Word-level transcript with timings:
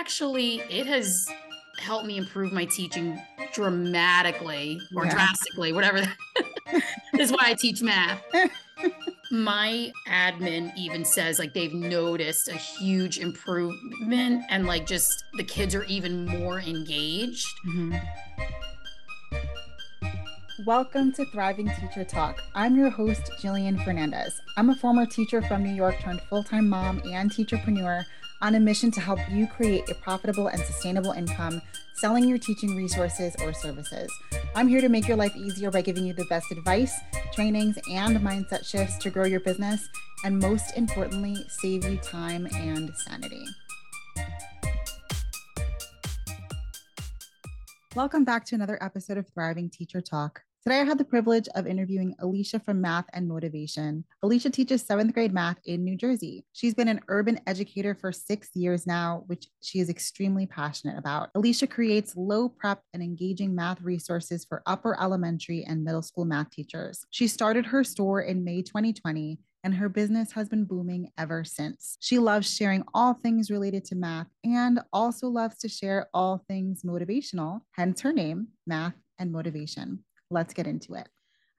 actually, 0.00 0.60
it 0.70 0.86
has 0.86 1.28
helped 1.78 2.06
me 2.06 2.16
improve 2.16 2.52
my 2.52 2.64
teaching 2.64 3.20
dramatically 3.52 4.80
or 4.96 5.04
Yeah. 5.04 5.10
drastically, 5.10 5.72
whatever. 5.74 6.02
is 7.18 7.30
why 7.30 7.38
I 7.42 7.54
teach 7.54 7.82
math. 7.82 8.22
my 9.30 9.92
admin 10.08 10.72
even 10.76 11.04
says 11.04 11.38
like 11.38 11.52
they've 11.52 11.74
noticed 11.74 12.48
a 12.48 12.54
huge 12.56 13.18
improvement 13.18 14.42
and 14.48 14.66
like 14.66 14.86
just 14.86 15.22
the 15.34 15.44
kids 15.44 15.74
are 15.74 15.84
even 15.84 16.24
more 16.24 16.60
engaged. 16.60 17.46
Mhm. 17.68 18.00
Welcome 20.66 21.12
to 21.12 21.24
Thriving 21.26 21.70
Teacher 21.78 22.04
Talk. 22.04 22.38
I'm 22.54 22.76
your 22.76 22.90
host, 22.90 23.22
Jillian 23.42 23.82
Fernandez. 23.84 24.40
I'm 24.56 24.70
a 24.70 24.74
former 24.76 25.06
teacher 25.06 25.40
from 25.42 25.62
New 25.62 25.74
York 25.74 25.98
turned 26.00 26.20
full 26.22 26.42
time 26.44 26.68
mom 26.68 27.00
and 27.12 27.30
teacherpreneur 27.30 28.04
on 28.42 28.54
a 28.54 28.60
mission 28.60 28.90
to 28.90 29.00
help 29.00 29.18
you 29.30 29.46
create 29.46 29.88
a 29.90 29.94
profitable 29.94 30.48
and 30.48 30.60
sustainable 30.62 31.12
income 31.12 31.60
selling 31.94 32.26
your 32.26 32.38
teaching 32.38 32.74
resources 32.74 33.36
or 33.42 33.52
services. 33.52 34.10
I'm 34.54 34.66
here 34.66 34.80
to 34.80 34.88
make 34.88 35.06
your 35.06 35.16
life 35.16 35.36
easier 35.36 35.70
by 35.70 35.82
giving 35.82 36.06
you 36.06 36.14
the 36.14 36.24
best 36.26 36.50
advice, 36.50 36.94
trainings, 37.32 37.78
and 37.90 38.16
mindset 38.18 38.64
shifts 38.64 38.96
to 38.98 39.10
grow 39.10 39.26
your 39.26 39.40
business, 39.40 39.86
and 40.24 40.38
most 40.38 40.76
importantly, 40.76 41.36
save 41.60 41.84
you 41.84 41.98
time 41.98 42.46
and 42.54 42.90
sanity. 42.96 43.44
Welcome 47.94 48.24
back 48.24 48.46
to 48.46 48.54
another 48.54 48.78
episode 48.82 49.18
of 49.18 49.28
Thriving 49.28 49.68
Teacher 49.68 50.00
Talk. 50.00 50.42
Today, 50.62 50.80
I 50.80 50.84
had 50.84 50.98
the 50.98 51.06
privilege 51.06 51.48
of 51.54 51.66
interviewing 51.66 52.14
Alicia 52.18 52.60
from 52.60 52.82
Math 52.82 53.06
and 53.14 53.26
Motivation. 53.26 54.04
Alicia 54.22 54.50
teaches 54.50 54.82
seventh 54.82 55.14
grade 55.14 55.32
math 55.32 55.56
in 55.64 55.82
New 55.82 55.96
Jersey. 55.96 56.44
She's 56.52 56.74
been 56.74 56.86
an 56.86 57.00
urban 57.08 57.40
educator 57.46 57.94
for 57.94 58.12
six 58.12 58.50
years 58.54 58.86
now, 58.86 59.24
which 59.26 59.46
she 59.62 59.80
is 59.80 59.88
extremely 59.88 60.46
passionate 60.46 60.98
about. 60.98 61.30
Alicia 61.34 61.66
creates 61.66 62.14
low 62.14 62.50
prep 62.50 62.82
and 62.92 63.02
engaging 63.02 63.54
math 63.54 63.80
resources 63.80 64.44
for 64.44 64.62
upper 64.66 65.00
elementary 65.00 65.64
and 65.64 65.82
middle 65.82 66.02
school 66.02 66.26
math 66.26 66.50
teachers. 66.50 67.06
She 67.08 67.26
started 67.26 67.64
her 67.64 67.82
store 67.82 68.20
in 68.20 68.44
May 68.44 68.60
2020 68.60 69.38
and 69.64 69.74
her 69.74 69.88
business 69.88 70.32
has 70.32 70.50
been 70.50 70.66
booming 70.66 71.10
ever 71.16 71.42
since. 71.42 71.96
She 72.00 72.18
loves 72.18 72.54
sharing 72.54 72.84
all 72.92 73.14
things 73.14 73.50
related 73.50 73.86
to 73.86 73.94
math 73.94 74.26
and 74.44 74.80
also 74.92 75.28
loves 75.28 75.56
to 75.60 75.70
share 75.70 76.08
all 76.12 76.44
things 76.48 76.82
motivational, 76.82 77.62
hence 77.72 78.02
her 78.02 78.12
name, 78.12 78.48
Math 78.66 78.94
and 79.18 79.32
Motivation. 79.32 80.04
Let's 80.32 80.54
get 80.54 80.68
into 80.68 80.94
it. 80.94 81.08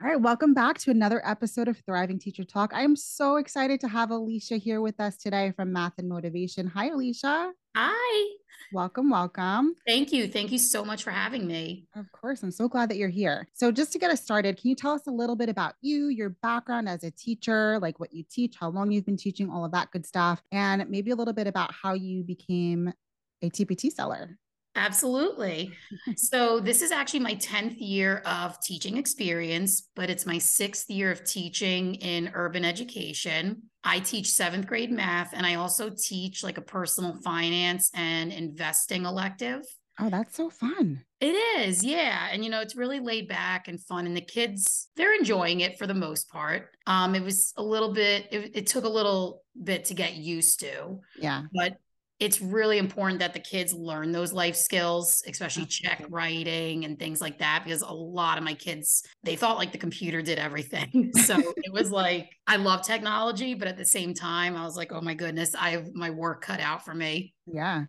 All 0.02 0.08
right, 0.08 0.20
welcome 0.20 0.54
back 0.54 0.78
to 0.80 0.92
another 0.92 1.22
episode 1.26 1.68
of 1.68 1.78
Thriving 1.86 2.18
Teacher 2.18 2.46
Talk. 2.46 2.72
I 2.74 2.84
am 2.84 2.96
so 2.96 3.36
excited 3.36 3.82
to 3.82 3.90
have 3.90 4.12
Alicia 4.12 4.56
here 4.56 4.80
with 4.80 4.98
us 5.02 5.18
today 5.18 5.52
from 5.58 5.74
Math 5.74 5.92
and 5.98 6.08
Motivation. 6.08 6.68
Hi, 6.68 6.88
Alicia. 6.88 7.52
Hi. 7.76 8.30
Welcome, 8.72 9.10
welcome. 9.10 9.76
Thank 9.86 10.14
you. 10.14 10.30
Thank 10.30 10.54
you 10.54 10.58
so 10.58 10.86
much 10.86 11.04
for 11.04 11.12
having 11.12 11.46
me. 11.46 11.86
Of 11.98 12.10
course, 12.14 12.44
I'm 12.44 12.52
so 12.52 12.70
glad 12.70 12.90
that 12.90 12.96
you're 12.96 13.10
here. 13.10 13.46
So, 13.54 13.74
just 13.74 13.92
to 13.92 14.00
get 14.00 14.10
us 14.10 14.24
started, 14.24 14.58
can 14.58 14.70
you 14.70 14.76
tell 14.76 14.94
us 14.94 15.06
a 15.06 15.12
little 15.12 15.36
bit 15.36 15.50
about 15.50 15.74
you, 15.82 16.08
your 16.08 16.30
background 16.30 16.88
as 16.88 17.04
a 17.04 17.12
teacher, 17.12 17.78
like 17.80 18.00
what 18.00 18.14
you 18.14 18.24
teach, 18.32 18.56
how 18.58 18.70
long 18.70 18.90
you've 18.90 19.06
been 19.06 19.18
teaching, 19.18 19.50
all 19.50 19.66
of 19.66 19.74
that 19.74 19.92
good 19.92 20.06
stuff, 20.06 20.42
and 20.54 20.90
maybe 20.90 21.12
a 21.12 21.16
little 21.16 21.34
bit 21.34 21.48
about 21.48 21.74
how 21.74 21.94
you 21.94 22.24
became 22.24 22.94
a 23.42 23.50
TPT 23.50 23.92
seller? 23.92 24.38
Absolutely. 24.76 25.74
So, 26.16 26.60
this 26.60 26.82
is 26.82 26.92
actually 26.92 27.20
my 27.20 27.36
10th 27.36 27.76
year 27.78 28.18
of 28.26 28.60
teaching 28.62 28.98
experience, 28.98 29.90
but 29.96 30.10
it's 30.10 30.26
my 30.26 30.38
sixth 30.38 30.90
year 30.90 31.12
of 31.12 31.24
teaching 31.26 31.96
in 31.96 32.32
urban 32.34 32.64
education. 32.64 33.64
I 33.84 34.00
teach 34.00 34.32
seventh 34.32 34.68
grade 34.68 34.92
math, 34.92 35.34
and 35.34 35.46
I 35.46 35.56
also 35.56 35.90
teach 35.90 36.44
like 36.44 36.58
a 36.58 36.62
personal 36.62 37.16
finance 37.24 37.90
and 37.96 38.32
investing 38.32 39.06
elective. 39.06 39.62
Oh, 40.00 40.10
that's 40.10 40.36
so 40.38 40.50
fun. 40.50 41.04
It 41.20 41.36
is, 41.60 41.84
yeah. 41.84 42.30
And 42.32 42.44
you 42.44 42.50
know, 42.50 42.62
it's 42.62 42.76
really 42.76 43.00
laid 43.00 43.28
back 43.28 43.68
and 43.68 43.80
fun. 43.80 44.06
And 44.08 44.16
the 44.18 44.22
kids, 44.22 44.88
they're 44.96 45.14
enjoying 45.16 45.60
it 45.60 45.78
for 45.78 45.86
the 45.86 45.94
most 45.94 46.30
part. 46.30 46.70
Um, 46.88 47.14
it 47.14 47.24
was 47.24 47.54
a 47.58 47.62
little 47.64 47.94
bit, 47.94 48.28
it, 48.32 48.52
it 48.56 48.68
took 48.68 48.86
a 48.86 48.90
little 48.90 49.44
bit 49.62 49.86
to 49.86 49.94
get 49.94 50.16
used 50.16 50.62
to, 50.62 51.00
Yeah. 51.20 51.44
but 51.54 51.74
it's 52.22 52.40
really 52.40 52.78
important 52.78 53.20
that 53.20 53.34
the 53.34 53.40
kids 53.40 53.74
learn 53.74 54.12
those 54.12 54.32
life 54.32 54.56
skills, 54.56 55.24
especially 55.28 55.66
check 55.66 56.06
writing 56.08 56.86
and 56.86 57.00
things 57.00 57.20
like 57.20 57.40
that, 57.40 57.64
because 57.66 57.82
a 57.82 57.92
lot 57.92 58.38
of 58.38 58.44
my 58.44 58.54
kids, 58.54 59.04
they 59.24 59.36
thought 59.36 59.58
like 59.58 59.72
the 59.72 59.80
computer 59.80 60.22
did 60.22 60.38
everything. 60.38 61.12
so 61.26 61.36
it 61.58 61.74
was 61.74 61.90
like, 61.90 62.30
I 62.46 62.58
love 62.58 62.84
technology, 62.84 63.56
but 63.56 63.68
at 63.68 63.76
the 63.76 63.86
same 63.86 64.14
time, 64.14 64.56
I 64.56 64.64
was 64.64 64.78
like, 64.78 64.92
oh 64.94 65.02
my 65.02 65.16
goodness, 65.16 65.56
I 65.56 65.72
have 65.72 65.96
my 65.96 66.12
work 66.12 66.44
cut 66.44 66.60
out 66.60 66.86
for 66.86 66.94
me. 66.94 67.34
Yeah. 67.48 67.86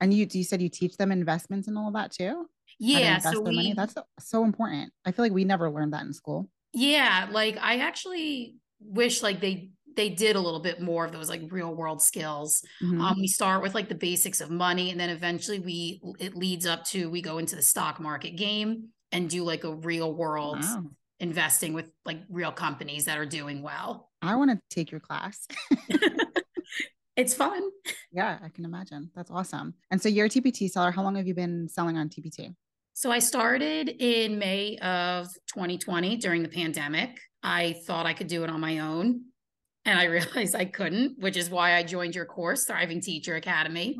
And 0.00 0.14
you, 0.14 0.26
you 0.32 0.44
said 0.44 0.62
you 0.62 0.70
teach 0.70 0.96
them 0.96 1.12
investments 1.12 1.68
and 1.68 1.76
all 1.76 1.88
of 1.88 1.94
that 1.94 2.10
too? 2.10 2.24
How 2.26 2.32
to 2.32 2.46
Yeah. 2.78 3.18
So 3.18 3.42
we, 3.42 3.74
That's 3.74 3.94
so 4.18 4.44
important. 4.44 4.94
I 5.04 5.12
feel 5.12 5.26
like 5.26 5.32
we 5.32 5.44
never 5.44 5.70
learned 5.70 5.92
that 5.92 6.06
in 6.06 6.14
school. 6.14 6.48
Yeah, 6.72 7.28
like 7.30 7.58
I 7.60 7.76
actually 7.80 8.56
wish 8.80 9.22
like 9.22 9.40
they 9.40 9.70
they 9.96 10.08
did 10.10 10.36
a 10.36 10.40
little 10.40 10.60
bit 10.60 10.80
more 10.80 11.04
of 11.04 11.12
those 11.12 11.28
like 11.28 11.42
real 11.50 11.74
world 11.74 12.02
skills. 12.02 12.62
Mhm. 12.82 13.00
Um, 13.00 13.16
we 13.18 13.26
start 13.28 13.62
with 13.62 13.74
like 13.74 13.88
the 13.88 13.94
basics 13.94 14.40
of 14.40 14.50
money, 14.50 14.90
and 14.90 14.98
then 14.98 15.10
eventually 15.10 15.58
we 15.60 16.00
it 16.18 16.34
leads 16.36 16.66
up 16.66 16.84
to 16.86 17.08
we 17.10 17.22
go 17.22 17.38
into 17.38 17.56
the 17.56 17.62
stock 17.62 18.00
market 18.00 18.36
game 18.36 18.88
and 19.12 19.28
do 19.30 19.44
like 19.44 19.64
a 19.64 19.74
real 19.74 20.12
world 20.14 20.60
Wow. 20.62 20.84
investing 21.20 21.72
with 21.72 21.90
like 22.04 22.22
real 22.28 22.52
companies 22.52 23.04
that 23.04 23.18
are 23.18 23.26
doing 23.26 23.62
well. 23.62 24.10
I 24.22 24.36
want 24.36 24.50
to 24.50 24.58
take 24.70 24.90
your 24.90 25.00
class. 25.00 25.46
It's 27.16 27.32
fun. 27.32 27.62
Yeah, 28.10 28.40
I 28.42 28.48
can 28.48 28.64
imagine. 28.64 29.08
That's 29.14 29.30
awesome. 29.30 29.74
And 29.92 30.02
so 30.02 30.08
you're 30.08 30.26
a 30.26 30.28
TPT 30.28 30.68
seller. 30.68 30.90
How 30.90 31.04
long 31.04 31.14
have 31.14 31.28
you 31.28 31.34
been 31.34 31.68
selling 31.68 31.96
on 31.96 32.08
TPT? 32.08 32.52
So 32.94 33.12
I 33.12 33.20
started 33.20 33.88
in 34.00 34.36
May 34.36 34.78
of 34.78 35.28
2020 35.46 36.16
during 36.16 36.42
the 36.42 36.48
pandemic. 36.48 37.20
I 37.40 37.74
thought 37.86 38.06
I 38.06 38.14
could 38.14 38.26
do 38.26 38.42
it 38.42 38.50
on 38.50 38.60
my 38.60 38.80
own. 38.80 39.26
And 39.84 39.98
I 39.98 40.04
realized 40.04 40.54
I 40.54 40.64
couldn't, 40.64 41.18
which 41.18 41.36
is 41.36 41.50
why 41.50 41.74
I 41.74 41.82
joined 41.82 42.14
your 42.14 42.24
course, 42.24 42.64
Thriving 42.64 43.00
Teacher 43.00 43.36
Academy. 43.36 43.96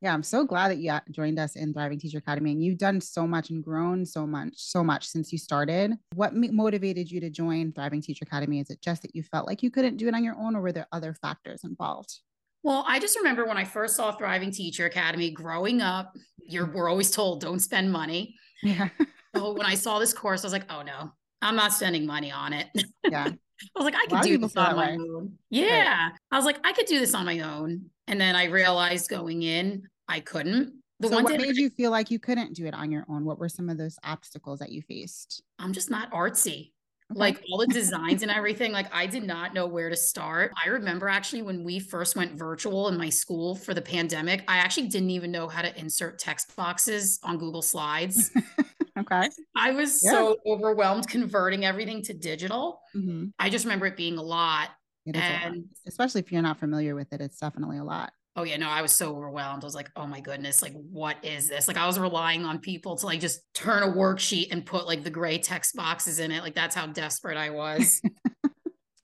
Yeah, 0.00 0.12
I'm 0.12 0.22
so 0.22 0.44
glad 0.44 0.68
that 0.68 0.76
you 0.78 0.92
joined 1.12 1.38
us 1.38 1.56
in 1.56 1.72
Thriving 1.72 1.98
Teacher 1.98 2.18
Academy 2.18 2.52
and 2.52 2.62
you've 2.62 2.76
done 2.76 3.00
so 3.00 3.26
much 3.26 3.48
and 3.48 3.64
grown 3.64 4.04
so 4.04 4.26
much, 4.26 4.52
so 4.56 4.84
much 4.84 5.06
since 5.06 5.32
you 5.32 5.38
started. 5.38 5.92
What 6.14 6.34
motivated 6.34 7.10
you 7.10 7.20
to 7.20 7.30
join 7.30 7.72
Thriving 7.72 8.02
Teacher 8.02 8.24
Academy? 8.24 8.60
Is 8.60 8.68
it 8.68 8.82
just 8.82 9.00
that 9.02 9.14
you 9.14 9.22
felt 9.22 9.46
like 9.46 9.62
you 9.62 9.70
couldn't 9.70 9.96
do 9.96 10.06
it 10.06 10.14
on 10.14 10.22
your 10.22 10.36
own 10.36 10.56
or 10.56 10.60
were 10.60 10.72
there 10.72 10.88
other 10.92 11.14
factors 11.14 11.64
involved? 11.64 12.18
Well, 12.62 12.84
I 12.86 12.98
just 12.98 13.16
remember 13.16 13.46
when 13.46 13.56
I 13.56 13.64
first 13.64 13.96
saw 13.96 14.12
Thriving 14.12 14.50
Teacher 14.50 14.84
Academy 14.84 15.30
growing 15.30 15.80
up, 15.80 16.14
you're 16.46 16.70
we're 16.70 16.90
always 16.90 17.10
told 17.10 17.40
don't 17.40 17.60
spend 17.60 17.90
money. 17.92 18.36
Yeah. 18.62 18.88
So 19.36 19.52
when 19.52 19.66
I 19.66 19.74
saw 19.74 19.98
this 19.98 20.14
course, 20.14 20.42
I 20.42 20.46
was 20.46 20.52
like, 20.54 20.72
oh 20.72 20.80
no, 20.80 21.12
I'm 21.42 21.54
not 21.54 21.74
spending 21.74 22.06
money 22.06 22.32
on 22.32 22.54
it. 22.54 22.68
Yeah. 23.10 23.28
I 23.76 23.82
was 23.82 23.84
like, 23.84 23.94
I 23.94 24.06
could 24.06 24.22
do 24.22 24.38
this 24.38 24.56
on 24.56 24.76
my 24.76 24.86
way. 24.86 24.98
own. 24.98 25.38
Yeah. 25.50 26.10
I 26.30 26.36
was 26.36 26.44
like, 26.44 26.58
I 26.64 26.72
could 26.72 26.86
do 26.86 26.98
this 26.98 27.14
on 27.14 27.26
my 27.26 27.40
own. 27.40 27.90
And 28.06 28.20
then 28.20 28.36
I 28.36 28.44
realized 28.44 29.08
going 29.08 29.42
in, 29.42 29.88
I 30.08 30.20
couldn't. 30.20 30.74
The 31.00 31.08
so 31.08 31.14
one 31.14 31.24
what 31.24 31.32
thing 31.32 31.42
made 31.42 31.56
you 31.56 31.70
feel 31.70 31.90
like 31.90 32.10
you 32.10 32.18
couldn't 32.18 32.54
do 32.54 32.66
it 32.66 32.74
on 32.74 32.90
your 32.90 33.04
own? 33.08 33.24
What 33.24 33.38
were 33.38 33.48
some 33.48 33.68
of 33.68 33.78
those 33.78 33.98
obstacles 34.04 34.60
that 34.60 34.70
you 34.70 34.82
faced? 34.82 35.42
I'm 35.58 35.72
just 35.72 35.90
not 35.90 36.10
artsy. 36.12 36.72
Okay. 37.12 37.20
Like 37.20 37.44
all 37.50 37.58
the 37.58 37.66
designs 37.66 38.22
and 38.22 38.30
everything, 38.30 38.72
like 38.72 38.92
I 38.94 39.06
did 39.06 39.24
not 39.24 39.52
know 39.52 39.66
where 39.66 39.90
to 39.90 39.96
start. 39.96 40.52
I 40.64 40.68
remember 40.68 41.08
actually 41.08 41.42
when 41.42 41.62
we 41.62 41.78
first 41.78 42.16
went 42.16 42.32
virtual 42.32 42.88
in 42.88 42.96
my 42.96 43.10
school 43.10 43.54
for 43.54 43.74
the 43.74 43.82
pandemic, 43.82 44.42
I 44.48 44.56
actually 44.56 44.88
didn't 44.88 45.10
even 45.10 45.30
know 45.30 45.46
how 45.46 45.60
to 45.60 45.78
insert 45.78 46.18
text 46.18 46.56
boxes 46.56 47.20
on 47.22 47.36
Google 47.36 47.60
Slides. 47.60 48.30
okay. 48.98 49.28
I 49.56 49.72
was 49.72 50.02
Yeah. 50.04 50.10
so 50.12 50.36
overwhelmed 50.46 51.08
converting 51.08 51.64
everything 51.64 52.02
to 52.02 52.14
digital. 52.14 52.80
Mhm. 52.94 53.32
I 53.38 53.50
just 53.50 53.64
remember 53.64 53.86
it 53.86 53.96
being 53.96 54.18
a 54.18 54.22
lot. 54.22 54.70
It 55.06 55.16
is 55.16 55.22
a 55.22 55.32
lot. 55.32 55.42
And 55.44 55.64
Especially 55.86 56.20
if 56.20 56.32
you're 56.32 56.42
not 56.42 56.58
familiar 56.58 56.94
with 56.94 57.12
it, 57.12 57.20
it's 57.20 57.38
definitely 57.38 57.78
a 57.78 57.84
lot. 57.84 58.12
oh 58.36 58.42
yeah, 58.42 58.56
no, 58.56 58.68
I 58.68 58.82
was 58.82 58.92
so 58.92 59.14
overwhelmed. 59.16 59.62
I 59.62 59.66
was 59.66 59.76
like, 59.76 59.90
oh 59.94 60.06
my 60.08 60.18
goodness, 60.20 60.60
like 60.60 60.72
what 60.72 61.16
is 61.24 61.48
this? 61.48 61.68
Like 61.68 61.76
I 61.76 61.86
was 61.86 62.00
relying 62.00 62.44
on 62.44 62.58
people 62.58 62.96
to 62.96 63.06
like 63.06 63.20
just 63.20 63.42
turn 63.54 63.82
a 63.84 63.86
worksheet 63.92 64.48
and 64.50 64.66
put 64.66 64.86
like 64.86 65.04
the 65.04 65.10
gray 65.10 65.38
text 65.38 65.76
boxes 65.76 66.18
in 66.18 66.32
it. 66.32 66.42
Like 66.42 66.54
that's 66.54 66.74
how 66.74 66.86
desperate 66.88 67.36
I 67.36 67.50
was. 67.50 68.00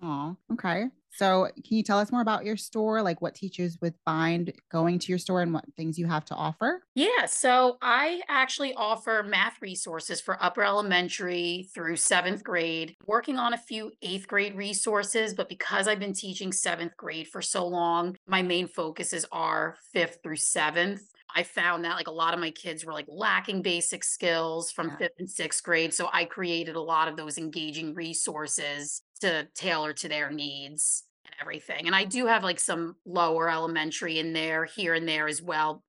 Oh, 0.02 0.34
okay. 0.54 0.86
So, 1.12 1.46
can 1.64 1.76
you 1.76 1.82
tell 1.82 1.98
us 1.98 2.12
more 2.12 2.20
about 2.22 2.44
your 2.44 2.56
store? 2.56 3.02
Like, 3.02 3.20
what 3.20 3.34
teachers 3.34 3.78
would 3.82 3.96
find 4.04 4.52
going 4.70 4.98
to 5.00 5.12
your 5.12 5.18
store 5.18 5.42
and 5.42 5.52
what 5.52 5.64
things 5.76 5.98
you 5.98 6.06
have 6.06 6.24
to 6.26 6.34
offer? 6.34 6.82
Yeah, 6.96 7.26
so 7.26 7.78
I 7.80 8.20
actually 8.28 8.74
offer 8.74 9.22
math 9.22 9.62
resources 9.62 10.20
for 10.20 10.42
upper 10.42 10.64
elementary 10.64 11.68
through 11.72 11.96
seventh 11.96 12.42
grade, 12.42 12.96
working 13.06 13.36
on 13.38 13.54
a 13.54 13.58
few 13.58 13.92
eighth 14.02 14.26
grade 14.26 14.56
resources. 14.56 15.32
But 15.32 15.48
because 15.48 15.86
I've 15.86 16.00
been 16.00 16.12
teaching 16.14 16.50
seventh 16.52 16.96
grade 16.96 17.28
for 17.28 17.42
so 17.42 17.64
long, 17.66 18.16
my 18.26 18.42
main 18.42 18.66
focuses 18.66 19.24
are 19.30 19.76
fifth 19.92 20.18
through 20.24 20.36
seventh. 20.36 21.02
I 21.34 21.44
found 21.44 21.84
that 21.84 21.94
like 21.94 22.08
a 22.08 22.12
lot 22.12 22.34
of 22.34 22.40
my 22.40 22.50
kids 22.50 22.84
were 22.84 22.92
like 22.92 23.06
lacking 23.06 23.62
basic 23.62 24.02
skills 24.02 24.72
from 24.72 24.90
Yeah. 24.90 24.98
fifth 24.98 25.12
and 25.20 25.30
sixth 25.30 25.62
grade. 25.62 25.94
So 25.94 26.10
I 26.12 26.24
created 26.24 26.74
a 26.74 26.80
lot 26.80 27.06
of 27.06 27.16
those 27.16 27.38
engaging 27.38 27.94
resources 27.94 29.00
to 29.20 29.48
tailor 29.54 29.92
to 29.94 30.08
their 30.08 30.30
needs 30.30 31.04
and 31.24 31.34
everything. 31.40 31.86
And 31.86 31.94
I 31.94 32.04
do 32.04 32.26
have 32.26 32.42
like 32.42 32.60
some 32.60 32.96
lower 33.04 33.50
elementary 33.50 34.18
in 34.18 34.32
there 34.32 34.64
here 34.64 34.94
and 34.94 35.08
there 35.08 35.28
as 35.28 35.42
well 35.42 35.82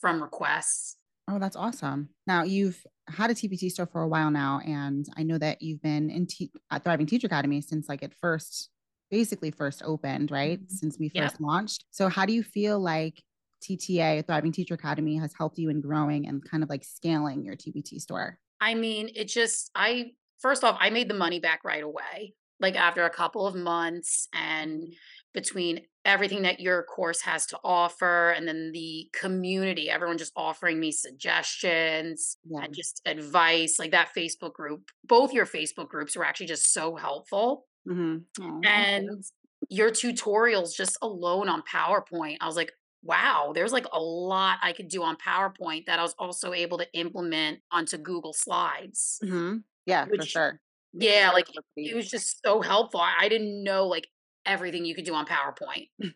from 0.00 0.22
requests. 0.22 0.96
Oh, 1.30 1.38
that's 1.38 1.56
awesome. 1.56 2.08
Now 2.26 2.42
you've 2.42 2.82
had 3.08 3.30
a 3.30 3.34
TPT 3.34 3.70
store 3.70 3.86
for 3.86 4.02
a 4.02 4.08
while 4.08 4.30
now, 4.30 4.60
and 4.64 5.06
I 5.16 5.22
know 5.22 5.38
that 5.38 5.60
you've 5.60 5.82
been 5.82 6.10
in 6.10 6.26
te- 6.26 6.52
at 6.70 6.84
Thriving 6.84 7.06
Teacher 7.06 7.26
Academy 7.26 7.60
since 7.60 7.88
like 7.88 8.02
it 8.02 8.14
first, 8.20 8.70
basically 9.10 9.50
first 9.50 9.82
opened, 9.84 10.30
right? 10.30 10.58
Mm-hmm. 10.58 10.74
Since 10.74 10.98
we 10.98 11.10
first 11.10 11.40
launched. 11.40 11.84
So 11.90 12.08
how 12.08 12.24
do 12.24 12.32
you 12.32 12.42
feel 12.42 12.80
like 12.80 13.22
TTA, 13.62 14.26
Thriving 14.26 14.52
Teacher 14.52 14.74
Academy, 14.74 15.16
has 15.16 15.34
helped 15.36 15.58
you 15.58 15.68
in 15.68 15.80
growing 15.80 16.26
and 16.26 16.42
kind 16.48 16.62
of 16.62 16.70
like 16.70 16.84
scaling 16.84 17.44
your 17.44 17.56
TPT 17.56 18.00
store? 18.00 18.38
I 18.60 18.74
mean, 18.74 19.10
it 19.14 19.28
just 19.28 19.70
I 19.74 20.12
first 20.40 20.64
off, 20.64 20.76
I 20.80 20.90
made 20.90 21.08
the 21.08 21.14
money 21.14 21.40
back 21.40 21.60
right 21.64 21.82
away, 21.82 22.34
like 22.60 22.76
after 22.76 23.04
a 23.04 23.10
couple 23.10 23.46
of 23.46 23.54
months, 23.54 24.28
and 24.32 24.92
between 25.34 25.80
everything 26.04 26.42
that 26.42 26.58
your 26.58 26.82
course 26.84 27.20
has 27.20 27.46
to 27.46 27.58
offer 27.62 28.30
and 28.30 28.48
then 28.48 28.70
the 28.72 29.08
community 29.12 29.90
everyone 29.90 30.16
just 30.16 30.32
offering 30.34 30.80
me 30.80 30.90
suggestions 30.90 32.38
yeah. 32.48 32.62
and 32.62 32.74
just 32.74 33.02
advice 33.04 33.78
like 33.78 33.90
that 33.90 34.08
facebook 34.16 34.54
group 34.54 34.90
both 35.04 35.32
your 35.32 35.44
facebook 35.44 35.88
groups 35.88 36.16
were 36.16 36.24
actually 36.24 36.46
just 36.46 36.72
so 36.72 36.96
helpful 36.96 37.66
mm-hmm. 37.86 38.60
and 38.64 39.22
your 39.68 39.90
tutorials 39.90 40.74
just 40.74 40.96
alone 41.02 41.48
on 41.48 41.62
powerpoint 41.70 42.38
i 42.40 42.46
was 42.46 42.56
like 42.56 42.72
wow 43.02 43.52
there's 43.54 43.72
like 43.72 43.86
a 43.92 44.00
lot 44.00 44.58
i 44.62 44.72
could 44.72 44.88
do 44.88 45.02
on 45.02 45.16
powerpoint 45.16 45.84
that 45.86 45.98
i 45.98 46.02
was 46.02 46.14
also 46.18 46.54
able 46.54 46.78
to 46.78 46.86
implement 46.94 47.58
onto 47.70 47.98
google 47.98 48.32
slides 48.32 49.20
mm-hmm. 49.22 49.58
yeah 49.84 50.06
which, 50.06 50.22
for 50.22 50.26
sure 50.26 50.60
yeah 50.98 51.30
like 51.32 51.48
it 51.76 51.94
was 51.94 52.08
just 52.08 52.42
so 52.44 52.60
helpful 52.60 53.00
I, 53.00 53.28
didn't 53.28 53.62
know 53.62 53.86
like 53.86 54.08
everything 54.48 54.84
you 54.84 54.94
could 54.94 55.04
do 55.04 55.14
on 55.14 55.26
PowerPoint. 55.26 55.88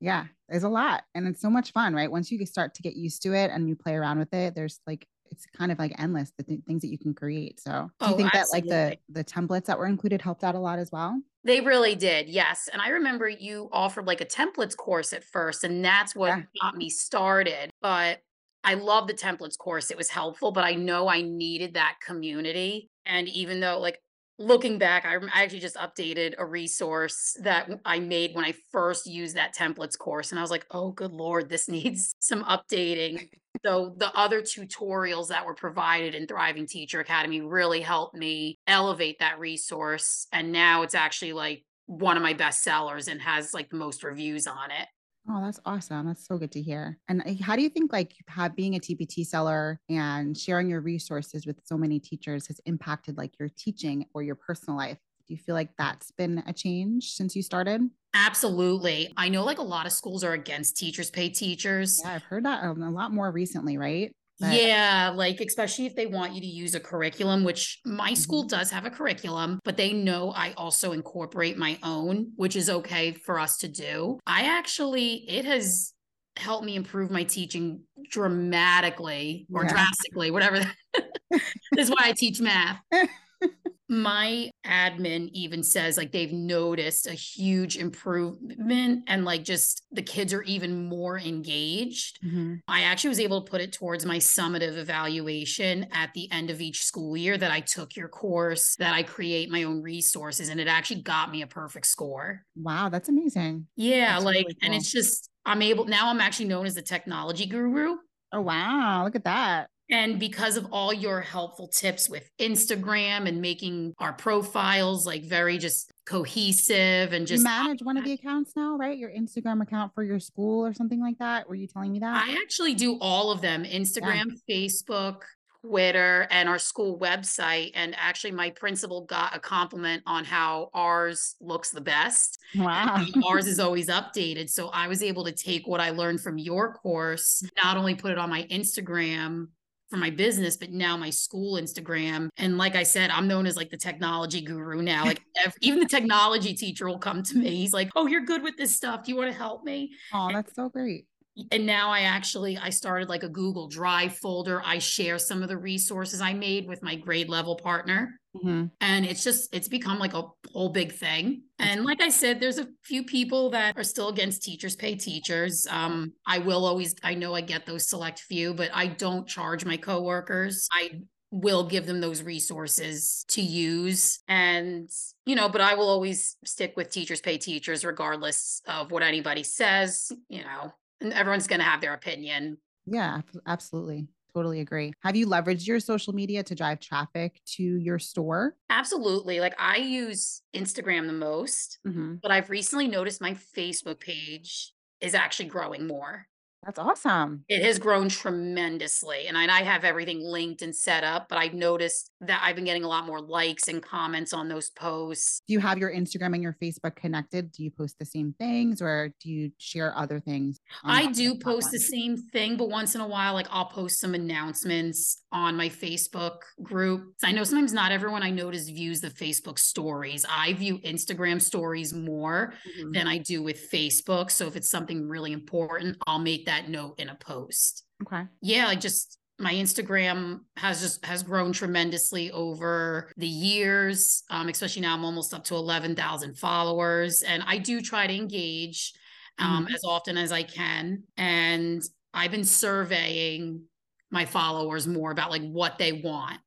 yeah, 0.00 0.26
there's 0.48 0.64
a 0.64 0.68
lot. 0.68 1.04
And 1.14 1.26
it's 1.26 1.40
so 1.40 1.48
much 1.48 1.72
fun, 1.72 1.94
right? 1.94 2.10
Once 2.10 2.30
you 2.30 2.44
start 2.44 2.74
to 2.74 2.82
get 2.82 2.96
used 2.96 3.22
to 3.22 3.32
it 3.32 3.50
and 3.50 3.68
you 3.68 3.76
play 3.76 3.94
around 3.94 4.18
with 4.18 4.34
it, 4.34 4.54
there's 4.54 4.80
like 4.86 5.06
it's 5.30 5.46
kind 5.56 5.72
of 5.72 5.78
like 5.78 5.94
endless 5.98 6.30
the 6.36 6.44
th- 6.44 6.60
things 6.66 6.82
that 6.82 6.88
you 6.88 6.98
can 6.98 7.14
create. 7.14 7.58
So, 7.58 7.90
do 8.00 8.06
you 8.06 8.12
oh, 8.12 8.16
think 8.16 8.34
absolutely. 8.34 8.68
that 8.68 8.84
like 8.84 9.00
the 9.08 9.20
the 9.20 9.24
templates 9.24 9.64
that 9.64 9.78
were 9.78 9.86
included 9.86 10.20
helped 10.20 10.44
out 10.44 10.54
a 10.54 10.58
lot 10.58 10.78
as 10.78 10.92
well? 10.92 11.18
They 11.44 11.60
really 11.60 11.94
did. 11.94 12.28
Yes. 12.28 12.68
And 12.70 12.82
I 12.82 12.90
remember 12.90 13.28
you 13.28 13.68
offered 13.72 14.06
like 14.06 14.20
a 14.20 14.26
templates 14.26 14.76
course 14.76 15.12
at 15.12 15.24
first 15.24 15.64
and 15.64 15.84
that's 15.84 16.14
what 16.14 16.28
yeah. 16.28 16.42
got 16.60 16.76
me 16.76 16.90
started. 16.90 17.70
But 17.80 18.22
I 18.64 18.74
love 18.74 19.06
the 19.06 19.14
templates 19.14 19.58
course. 19.58 19.90
It 19.90 19.96
was 19.96 20.08
helpful, 20.08 20.52
but 20.52 20.64
I 20.64 20.74
know 20.74 21.08
I 21.08 21.22
needed 21.22 21.74
that 21.74 21.96
community. 22.04 22.88
And 23.04 23.28
even 23.28 23.60
though 23.60 23.78
like 23.80 23.98
looking 24.38 24.78
back, 24.78 25.04
I, 25.04 25.16
I, 25.16 25.42
actually 25.42 25.60
just 25.60 25.76
updated 25.76 26.34
a 26.38 26.46
resource 26.46 27.36
that 27.40 27.68
I 27.84 27.98
made 27.98 28.34
when 28.34 28.44
I 28.44 28.54
first 28.70 29.06
used 29.06 29.36
that 29.36 29.54
templates 29.54 29.98
course. 29.98 30.30
And 30.30 30.38
I 30.38 30.42
was 30.42 30.50
like, 30.50 30.66
oh, 30.70 30.92
good 30.92 31.12
Lord, 31.12 31.48
this 31.48 31.68
needs 31.68 32.14
some 32.20 32.44
updating. 32.44 33.28
so 33.64 33.94
the 33.96 34.12
other 34.14 34.42
tutorials 34.42 35.28
that 35.28 35.44
were 35.44 35.54
provided 35.54 36.14
in 36.14 36.26
Thriving 36.26 36.66
Teacher 36.66 37.00
Academy 37.00 37.40
really 37.40 37.80
helped 37.80 38.14
me 38.14 38.58
elevate 38.66 39.18
that 39.18 39.38
resource. 39.38 40.26
And 40.32 40.52
now 40.52 40.82
it's 40.82 40.94
actually 40.94 41.32
like 41.32 41.64
one 41.86 42.16
of 42.16 42.22
my 42.22 42.32
best 42.32 42.62
sellers 42.62 43.08
and 43.08 43.20
has 43.20 43.52
like 43.52 43.70
the 43.70 43.76
most 43.76 44.04
reviews 44.04 44.46
on 44.46 44.70
it. 44.70 44.88
Oh, 45.28 45.40
that's 45.40 45.60
awesome. 45.64 46.06
That's 46.06 46.26
so 46.26 46.36
good 46.36 46.50
to 46.52 46.60
hear. 46.60 46.98
And 47.08 47.40
how 47.40 47.54
do 47.54 47.62
you 47.62 47.68
think 47.68 47.92
like 47.92 48.14
have, 48.26 48.56
being 48.56 48.74
a 48.74 48.80
TPT 48.80 49.24
seller 49.24 49.78
and 49.88 50.36
sharing 50.36 50.68
your 50.68 50.80
resources 50.80 51.46
with 51.46 51.60
so 51.64 51.76
many 51.76 52.00
teachers 52.00 52.48
has 52.48 52.60
impacted 52.66 53.16
like 53.16 53.38
your 53.38 53.48
teaching 53.48 54.06
or 54.14 54.22
your 54.22 54.34
personal 54.34 54.76
life? 54.76 54.98
Do 55.28 55.34
you 55.34 55.38
feel 55.38 55.54
like 55.54 55.70
that's 55.78 56.10
been 56.10 56.42
a 56.46 56.52
change 56.52 57.12
since 57.12 57.36
you 57.36 57.42
started? 57.42 57.88
Absolutely. 58.14 59.12
I 59.16 59.28
know 59.28 59.44
like 59.44 59.58
a 59.58 59.62
lot 59.62 59.86
of 59.86 59.92
schools 59.92 60.24
are 60.24 60.32
against 60.32 60.76
teachers 60.76 61.10
pay 61.10 61.28
teachers. 61.28 62.02
Yeah, 62.04 62.14
I've 62.14 62.24
heard 62.24 62.44
that 62.44 62.64
um, 62.64 62.82
a 62.82 62.90
lot 62.90 63.12
more 63.12 63.30
recently, 63.30 63.78
right? 63.78 64.12
But- 64.42 64.54
yeah, 64.54 65.12
like 65.14 65.40
especially 65.40 65.86
if 65.86 65.94
they 65.94 66.06
want 66.06 66.34
you 66.34 66.40
to 66.40 66.46
use 66.46 66.74
a 66.74 66.80
curriculum, 66.80 67.44
which 67.44 67.80
my 67.84 68.08
mm-hmm. 68.08 68.14
school 68.14 68.42
does 68.42 68.70
have 68.72 68.84
a 68.84 68.90
curriculum, 68.90 69.60
but 69.64 69.76
they 69.76 69.92
know 69.92 70.32
I 70.32 70.52
also 70.56 70.90
incorporate 70.92 71.56
my 71.56 71.78
own, 71.84 72.32
which 72.34 72.56
is 72.56 72.68
okay 72.68 73.12
for 73.12 73.38
us 73.38 73.58
to 73.58 73.68
do. 73.68 74.18
I 74.26 74.42
actually, 74.42 75.24
it 75.28 75.44
has 75.44 75.92
helped 76.36 76.64
me 76.64 76.74
improve 76.74 77.10
my 77.10 77.22
teaching 77.22 77.82
dramatically 78.10 79.46
or 79.52 79.62
yeah. 79.62 79.70
drastically, 79.70 80.32
whatever. 80.32 80.60
this 81.30 81.88
is 81.88 81.90
why 81.90 82.02
I 82.06 82.12
teach 82.12 82.40
math. 82.40 82.80
my 83.92 84.50
admin 84.66 85.28
even 85.32 85.62
says 85.62 85.96
like 85.96 86.12
they've 86.12 86.32
noticed 86.32 87.06
a 87.06 87.12
huge 87.12 87.76
improvement 87.76 89.04
and 89.06 89.24
like 89.24 89.44
just 89.44 89.84
the 89.92 90.02
kids 90.02 90.32
are 90.32 90.42
even 90.42 90.88
more 90.88 91.18
engaged. 91.18 92.18
Mm-hmm. 92.24 92.54
I 92.66 92.82
actually 92.82 93.10
was 93.10 93.20
able 93.20 93.42
to 93.42 93.50
put 93.50 93.60
it 93.60 93.72
towards 93.72 94.06
my 94.06 94.16
summative 94.16 94.78
evaluation 94.78 95.86
at 95.92 96.12
the 96.14 96.30
end 96.32 96.50
of 96.50 96.60
each 96.60 96.82
school 96.82 97.16
year 97.16 97.36
that 97.36 97.50
I 97.50 97.60
took 97.60 97.94
your 97.94 98.08
course, 98.08 98.76
that 98.76 98.94
I 98.94 99.02
create 99.02 99.50
my 99.50 99.64
own 99.64 99.82
resources, 99.82 100.48
and 100.48 100.58
it 100.58 100.68
actually 100.68 101.02
got 101.02 101.30
me 101.30 101.42
a 101.42 101.46
perfect 101.46 101.86
score. 101.86 102.42
Wow, 102.56 102.88
that's 102.88 103.10
amazing. 103.10 103.66
Yeah, 103.76 104.14
that's 104.14 104.24
like, 104.24 104.34
really 104.34 104.54
cool. 104.54 104.58
and 104.62 104.74
it's 104.74 104.90
just, 104.90 105.28
I'm 105.44 105.60
able 105.60 105.84
now, 105.84 106.08
I'm 106.08 106.20
actually 106.20 106.46
known 106.46 106.64
as 106.64 106.74
the 106.74 106.82
technology 106.82 107.46
guru. 107.46 107.96
Oh, 108.32 108.40
wow. 108.40 109.04
Look 109.04 109.16
at 109.16 109.24
that. 109.24 109.68
And 109.92 110.18
because 110.18 110.56
of 110.56 110.66
all 110.72 110.90
your 110.90 111.20
helpful 111.20 111.68
tips 111.68 112.08
with 112.08 112.28
Instagram 112.40 113.28
and 113.28 113.42
making 113.42 113.92
our 113.98 114.14
profiles 114.14 115.06
like 115.06 115.24
very 115.24 115.58
just 115.58 115.92
cohesive 116.06 117.12
and 117.12 117.26
just 117.26 117.42
you 117.42 117.44
manage 117.44 117.82
one 117.82 117.98
of 117.98 118.04
the 118.04 118.12
accounts 118.12 118.54
now, 118.56 118.78
right? 118.78 118.96
Your 118.96 119.10
Instagram 119.10 119.62
account 119.62 119.92
for 119.94 120.02
your 120.02 120.18
school 120.18 120.64
or 120.64 120.72
something 120.72 120.98
like 120.98 121.18
that. 121.18 121.46
Were 121.46 121.54
you 121.54 121.66
telling 121.66 121.92
me 121.92 121.98
that? 121.98 122.26
I 122.26 122.32
actually 122.42 122.74
do 122.74 122.96
all 123.00 123.30
of 123.30 123.42
them 123.42 123.64
Instagram, 123.64 124.32
yeah. 124.48 124.56
Facebook, 124.56 125.24
Twitter, 125.62 126.26
and 126.30 126.48
our 126.48 126.58
school 126.58 126.98
website. 126.98 127.72
And 127.74 127.94
actually, 127.98 128.32
my 128.32 128.48
principal 128.48 129.04
got 129.04 129.36
a 129.36 129.38
compliment 129.38 130.02
on 130.06 130.24
how 130.24 130.70
ours 130.72 131.36
looks 131.38 131.70
the 131.70 131.82
best. 131.82 132.38
Wow. 132.56 133.04
ours 133.28 133.46
is 133.46 133.60
always 133.60 133.88
updated. 133.88 134.48
So 134.48 134.68
I 134.68 134.88
was 134.88 135.02
able 135.02 135.26
to 135.26 135.32
take 135.32 135.66
what 135.66 135.82
I 135.82 135.90
learned 135.90 136.22
from 136.22 136.38
your 136.38 136.72
course, 136.72 137.44
not 137.62 137.76
only 137.76 137.94
put 137.94 138.10
it 138.10 138.18
on 138.18 138.30
my 138.30 138.44
Instagram 138.44 139.48
for 139.92 139.98
my 139.98 140.10
business, 140.10 140.56
but 140.56 140.70
now 140.70 140.96
my 140.96 141.10
school 141.10 141.60
Instagram. 141.60 142.30
And 142.38 142.56
like 142.56 142.74
I 142.74 142.82
said, 142.82 143.10
I'm 143.10 143.28
known 143.28 143.46
as 143.46 143.56
like 143.58 143.68
the 143.68 143.76
technology 143.76 144.40
guru 144.40 144.80
now. 144.80 145.04
Like 145.04 145.20
every, 145.44 145.58
even 145.60 145.80
the 145.80 145.86
technology 145.86 146.54
teacher 146.54 146.88
will 146.88 146.98
come 146.98 147.22
to 147.22 147.36
me. 147.36 147.50
He's 147.56 147.74
like, 147.74 147.90
"Oh, 147.94 148.06
you're 148.06 148.24
good 148.24 148.42
with 148.42 148.56
this 148.56 148.74
stuff. 148.74 149.04
Do 149.04 149.12
you 149.12 149.18
want 149.18 149.30
to 149.30 149.36
help 149.36 149.64
me?" 149.64 149.92
Oh, 150.14 150.30
that's 150.32 150.54
so 150.54 150.70
great 150.70 151.06
and 151.50 151.64
now 151.64 151.90
i 151.90 152.00
actually 152.00 152.58
i 152.58 152.68
started 152.68 153.08
like 153.08 153.22
a 153.22 153.28
google 153.28 153.66
drive 153.66 154.14
folder 154.18 154.60
i 154.66 154.78
share 154.78 155.18
some 155.18 155.42
of 155.42 155.48
the 155.48 155.56
resources 155.56 156.20
i 156.20 156.34
made 156.34 156.68
with 156.68 156.82
my 156.82 156.94
grade 156.94 157.30
level 157.30 157.56
partner 157.56 158.20
mm-hmm. 158.36 158.66
and 158.80 159.04
it's 159.04 159.24
just 159.24 159.54
it's 159.54 159.68
become 159.68 159.98
like 159.98 160.14
a 160.14 160.24
whole 160.52 160.68
big 160.68 160.92
thing 160.92 161.42
and 161.58 161.84
like 161.84 162.00
i 162.00 162.08
said 162.08 162.40
there's 162.40 162.58
a 162.58 162.68
few 162.82 163.04
people 163.04 163.50
that 163.50 163.76
are 163.76 163.84
still 163.84 164.08
against 164.08 164.42
teachers 164.42 164.76
pay 164.76 164.94
teachers 164.94 165.66
um, 165.70 166.12
i 166.26 166.38
will 166.38 166.64
always 166.64 166.94
i 167.02 167.14
know 167.14 167.34
i 167.34 167.40
get 167.40 167.66
those 167.66 167.88
select 167.88 168.20
few 168.20 168.54
but 168.54 168.70
i 168.74 168.86
don't 168.86 169.26
charge 169.26 169.64
my 169.64 169.76
coworkers 169.76 170.68
i 170.72 170.90
will 171.30 171.66
give 171.66 171.86
them 171.86 172.00
those 172.00 172.22
resources 172.22 173.24
to 173.26 173.40
use 173.40 174.20
and 174.28 174.90
you 175.24 175.34
know 175.34 175.48
but 175.48 175.62
i 175.62 175.74
will 175.74 175.88
always 175.88 176.36
stick 176.44 176.74
with 176.76 176.90
teachers 176.90 177.22
pay 177.22 177.38
teachers 177.38 177.84
regardless 177.84 178.60
of 178.66 178.90
what 178.90 179.02
anybody 179.02 179.42
says 179.42 180.12
you 180.28 180.42
know 180.42 180.70
and 181.02 181.12
everyone's 181.12 181.46
going 181.46 181.60
to 181.60 181.66
have 181.66 181.80
their 181.80 181.94
opinion. 181.94 182.58
Yeah, 182.86 183.20
absolutely. 183.46 184.06
Totally 184.34 184.60
agree. 184.60 184.92
Have 185.02 185.14
you 185.14 185.26
leveraged 185.26 185.66
your 185.66 185.78
social 185.78 186.14
media 186.14 186.42
to 186.42 186.54
drive 186.54 186.80
traffic 186.80 187.40
to 187.56 187.62
your 187.62 187.98
store? 187.98 188.56
Absolutely. 188.70 189.40
Like 189.40 189.54
I 189.58 189.76
use 189.76 190.40
Instagram 190.56 191.06
the 191.06 191.12
most, 191.12 191.78
mm-hmm. 191.86 192.14
but 192.22 192.30
I've 192.30 192.48
recently 192.48 192.88
noticed 192.88 193.20
my 193.20 193.36
Facebook 193.56 194.00
page 194.00 194.72
is 195.00 195.14
actually 195.14 195.48
growing 195.48 195.86
more. 195.86 196.28
That's 196.64 196.78
awesome. 196.78 197.44
It 197.48 197.62
has 197.62 197.80
grown 197.80 198.08
tremendously. 198.08 199.26
And 199.26 199.36
I, 199.36 199.42
and 199.42 199.50
I, 199.50 199.62
have 199.62 199.84
everything 199.84 200.20
linked 200.20 200.62
and 200.62 200.74
set 200.74 201.02
up, 201.02 201.28
but 201.28 201.36
I've 201.36 201.54
noticed 201.54 202.11
that 202.22 202.40
I've 202.42 202.56
been 202.56 202.64
getting 202.64 202.84
a 202.84 202.88
lot 202.88 203.04
more 203.04 203.20
likes 203.20 203.68
and 203.68 203.82
comments 203.82 204.32
on 204.32 204.48
those 204.48 204.70
posts. 204.70 205.42
Do 205.46 205.52
you 205.52 205.60
have 205.60 205.78
your 205.78 205.92
Instagram 205.92 206.34
and 206.34 206.42
your 206.42 206.56
Facebook 206.62 206.96
connected? 206.96 207.52
Do 207.52 207.62
you 207.64 207.70
post 207.70 207.98
the 207.98 208.04
same 208.04 208.34
things 208.38 208.80
or 208.80 209.12
do 209.20 209.30
you 209.30 209.52
share 209.58 209.96
other 209.96 210.20
things? 210.20 210.60
I 210.84 211.06
do 211.12 211.36
post 211.36 211.70
the 211.70 211.78
same 211.78 212.16
thing, 212.16 212.56
but 212.56 212.68
once 212.68 212.94
in 212.94 213.00
a 213.00 213.06
while, 213.06 213.34
like 213.34 213.48
I'll 213.50 213.66
post 213.66 214.00
some 214.00 214.14
announcements 214.14 215.22
on 215.32 215.56
my 215.56 215.68
Facebook 215.68 216.38
group. 216.62 217.12
I 217.22 217.32
know 217.32 217.44
sometimes 217.44 217.72
not 217.72 217.92
everyone 217.92 218.22
I 218.22 218.30
notice 218.30 218.68
views 218.68 219.00
the 219.00 219.10
Facebook 219.10 219.58
stories. 219.58 220.24
I 220.28 220.52
view 220.54 220.78
Instagram 220.78 221.40
stories 221.42 221.92
more 221.92 222.54
mm-hmm. 222.78 222.92
than 222.92 223.06
I 223.06 223.18
do 223.18 223.42
with 223.42 223.70
Facebook. 223.70 224.30
So 224.30 224.46
if 224.46 224.56
it's 224.56 224.70
something 224.70 225.08
really 225.08 225.32
important, 225.32 225.96
I'll 226.06 226.18
make 226.18 226.46
that 226.46 226.62
that 226.62 226.70
note 226.70 226.94
in 226.98 227.08
a 227.08 227.14
post. 227.14 227.84
Okay. 228.02 228.24
Yeah, 228.40 228.66
like 228.66 228.80
just 228.80 229.18
my 229.42 229.52
Instagram 229.52 230.40
has 230.56 230.80
just 230.80 231.04
has 231.04 231.22
grown 231.24 231.52
tremendously 231.52 232.30
over 232.30 233.10
the 233.16 233.26
years. 233.26 234.22
Um, 234.30 234.48
especially 234.48 234.82
now 234.82 234.94
I'm 234.94 235.04
almost 235.04 235.34
up 235.34 235.44
to 235.44 235.56
11,000 235.56 236.38
followers 236.38 237.22
and 237.22 237.42
I 237.44 237.58
do 237.58 237.80
try 237.80 238.06
to 238.06 238.14
engage 238.14 238.92
um, 239.38 239.64
mm-hmm. 239.64 239.74
as 239.74 239.82
often 239.84 240.16
as 240.16 240.30
I 240.30 240.44
can. 240.44 241.02
And 241.16 241.82
I've 242.14 242.30
been 242.30 242.44
surveying 242.44 243.62
my 244.10 244.26
followers 244.26 244.86
more 244.86 245.10
about 245.10 245.30
like 245.30 245.42
what 245.42 245.76
they 245.76 245.92
want. 245.92 246.38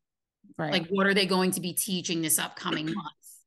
Right. 0.57 0.71
Like 0.71 0.87
what 0.87 1.05
are 1.05 1.13
they 1.13 1.25
going 1.25 1.51
to 1.51 1.61
be 1.61 1.73
teaching 1.73 2.21
this 2.21 2.39
upcoming 2.39 2.85
month? 2.85 2.97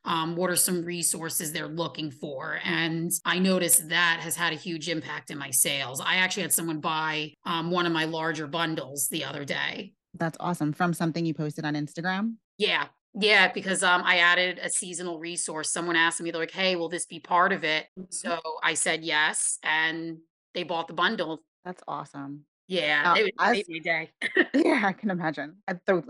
Um, 0.08 0.36
what 0.36 0.50
are 0.50 0.56
some 0.56 0.82
resources 0.84 1.52
they're 1.52 1.68
looking 1.68 2.10
for? 2.10 2.58
And 2.64 3.12
I 3.26 3.38
noticed 3.38 3.90
that 3.90 4.20
has 4.22 4.34
had 4.34 4.54
a 4.54 4.56
huge 4.56 4.88
impact 4.88 5.30
in 5.30 5.36
my 5.36 5.50
sales. 5.50 6.00
I 6.00 6.16
actually 6.16 6.44
had 6.44 6.52
someone 6.52 6.80
buy 6.80 7.34
um, 7.44 7.70
one 7.70 7.84
of 7.84 7.92
my 7.92 8.06
larger 8.06 8.46
bundles 8.46 9.08
the 9.08 9.22
other 9.22 9.44
day. 9.44 9.92
That's 10.14 10.38
awesome. 10.40 10.72
From 10.72 10.94
something 10.94 11.26
you 11.26 11.34
posted 11.34 11.66
on 11.66 11.74
Instagram? 11.74 12.36
Yeah. 12.56 12.86
Yeah, 13.20 13.52
because 13.52 13.82
um, 13.82 14.02
I 14.04 14.18
added 14.18 14.60
a 14.62 14.70
seasonal 14.70 15.18
resource. 15.18 15.70
Someone 15.70 15.96
asked 15.96 16.20
me, 16.22 16.30
they're 16.30 16.40
like, 16.40 16.50
hey, 16.52 16.76
will 16.76 16.88
this 16.88 17.04
be 17.04 17.20
part 17.20 17.52
of 17.52 17.62
it? 17.64 17.86
Mm-hmm. 17.98 18.06
So 18.10 18.40
I 18.62 18.74
said 18.74 19.04
yes. 19.04 19.58
And 19.62 20.18
they 20.54 20.62
bought 20.62 20.88
the 20.88 20.94
bundle. 20.94 21.42
That's 21.64 21.82
awesome. 21.86 22.44
Yeah, 22.68 23.14
it 23.16 23.34
as, 23.38 23.64
made 23.66 23.82
day. 23.82 24.10
yeah, 24.54 24.82
I 24.84 24.92
can 24.92 25.10
imagine. 25.10 25.56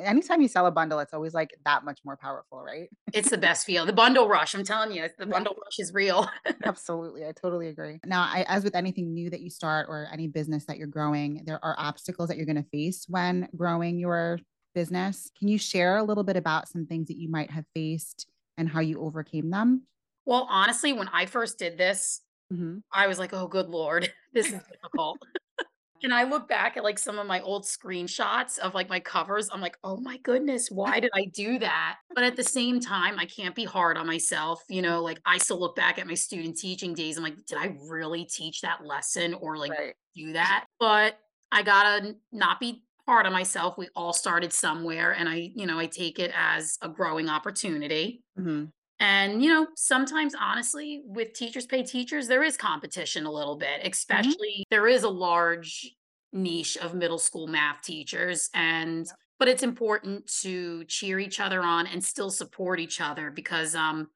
anytime 0.03 0.43
you 0.43 0.49
sell 0.49 0.67
a 0.67 0.73
bundle, 0.73 0.99
it's 0.99 1.15
always 1.15 1.33
like 1.33 1.50
that 1.65 1.85
much 1.85 2.00
more 2.05 2.17
powerful, 2.17 2.61
right? 2.61 2.88
it's 3.15 3.31
the 3.31 3.38
best 3.38 3.65
feel. 3.65 3.87
The 3.87 3.93
bundle 3.93 4.29
rush. 4.29 4.55
I'm 4.55 4.65
telling 4.65 4.91
you, 4.93 5.09
the 5.19 5.27
bundle 5.27 5.55
rush 5.65 5.79
is 5.79 5.95
real. 5.95 6.29
Absolutely, 6.65 7.25
I 7.25 7.33
totally 7.33 7.69
agree. 7.69 8.00
Now, 8.05 8.23
I, 8.23 8.45
as 8.49 8.65
with 8.65 8.75
anything 8.75 9.15
new 9.15 9.31
that 9.31 9.41
you 9.41 9.50
start 9.50 9.87
or 9.88 10.09
any 10.12 10.27
business 10.27 10.65
that 10.67 10.79
you're 10.79 10.88
growing, 10.88 11.43
there 11.47 11.65
are 11.65 11.77
obstacles 11.79 12.29
that 12.29 12.37
you're 12.37 12.47
going 12.47 12.57
to 12.57 12.69
face 12.71 13.07
when 13.09 13.49
growing 13.57 14.00
your 14.00 14.41
business. 14.75 15.31
Can 15.38 15.47
you 15.47 15.59
share 15.59 15.97
a 15.97 16.03
little 16.03 16.25
bit 16.25 16.37
about 16.37 16.69
some 16.69 16.87
things 16.87 17.07
that 17.07 17.19
you 17.19 17.31
might 17.31 17.53
have 17.53 17.65
faced 17.73 18.27
and 18.57 18.69
how 18.69 18.81
you 18.81 19.00
overcame 19.00 19.50
them? 19.50 19.85
Well, 20.27 20.49
honestly, 20.50 20.93
when 20.93 21.09
I 21.09 21.27
first 21.27 21.57
did 21.57 21.79
this, 21.79 22.21
mm-hmm. 22.53 22.79
I 22.93 23.07
was 23.07 23.21
like, 23.21 23.33
"Oh, 23.33 23.47
good 23.47 23.69
lord, 23.69 24.12
this 24.33 24.47
is 24.47 24.61
difficult." 24.73 25.19
And 26.02 26.12
I 26.12 26.25
look 26.25 26.49
back 26.49 26.76
at 26.76 26.85
like 26.85 26.99
some 26.99 27.19
of 27.19 27.26
my 27.26 27.40
old 27.40 27.64
screenshots 27.64 28.59
of 28.59 28.75
like 28.75 28.88
my 28.88 29.00
covers. 29.00 29.49
I'm 29.52 29.61
like, 29.61 29.78
oh 29.85 29.97
my 29.99 30.19
goodness, 30.19 30.71
why 30.71 31.00
did 31.00 31.11
I 31.14 31.25
do 31.26 31.59
that? 31.59 31.97
But 32.14 32.25
at 32.25 32.37
the 32.37 32.45
same 32.45 32.81
time, 32.81 33.19
I 33.19 33.26
can't 33.26 33.55
be 33.55 33.64
hard 33.64 33.97
on 33.97 34.07
myself. 34.07 34.62
You 34.69 34.83
know, 34.83 35.02
like 35.02 35.21
I 35.26 35.38
still 35.38 35.61
look 35.61 35.76
back 35.76 35.99
at 35.99 36.07
my 36.07 36.14
student 36.14 36.57
teaching 36.57 36.95
days. 36.95 37.17
I'm 37.17 37.23
like, 37.23 37.45
did 37.47 37.59
I 37.59 37.76
really 37.88 38.25
teach 38.25 38.61
that 38.62 38.85
lesson 38.85 39.35
or 39.35 39.57
like 39.57 39.73
right. 39.73 39.95
do 40.14 40.33
that? 40.35 40.67
But 40.78 41.19
I 41.50 41.62
gotta 41.62 42.17
not 42.33 42.61
be 42.61 42.83
hard 43.07 43.26
on 43.26 43.33
myself. 43.33 43.78
We 43.78 43.88
all 43.97 44.12
started 44.12 44.52
somewhere. 44.52 45.12
And 45.12 45.28
I, 45.28 45.50
you 45.55 45.67
know, 45.67 45.78
I 45.78 45.87
take 45.87 46.19
it 46.19 46.31
as 46.37 46.76
a 46.83 46.88
growing 46.88 47.28
opportunity. 47.28 48.23
Mm-hmm. 48.38 48.67
And, 49.00 49.43
you 49.43 49.50
know, 49.50 49.69
sometimes 49.76 50.35
honestly, 50.38 51.02
with 51.05 51.33
teachers 51.33 51.67
pay 51.67 51.83
teachers, 51.83 52.26
there 52.26 52.43
is 52.43 52.57
competition 52.57 53.26
a 53.26 53.33
little 53.33 53.57
bit, 53.57 53.81
mm-hmm. 53.81 53.90
especially 53.90 54.33
mm-hmm. 54.33 54.71
there 54.71 54.88
is 54.88 55.05
a 55.05 55.09
large 55.09 55.95
niche 56.33 56.76
of 56.78 56.95
middle 56.95 57.19
school 57.19 57.47
math 57.47 57.83
teachers. 57.83 58.50
And, 58.55 59.07
but 59.38 59.49
it's 59.49 59.62
important 59.62 60.26
to 60.43 60.85
cheer 60.85 61.19
each 61.19 61.38
other 61.38 61.62
on 61.62 61.87
and 61.87 62.05
still 62.05 62.31
support 62.31 62.81
each 62.81 63.00
other 63.00 63.31
because, 63.31 63.75
um, 63.75 64.09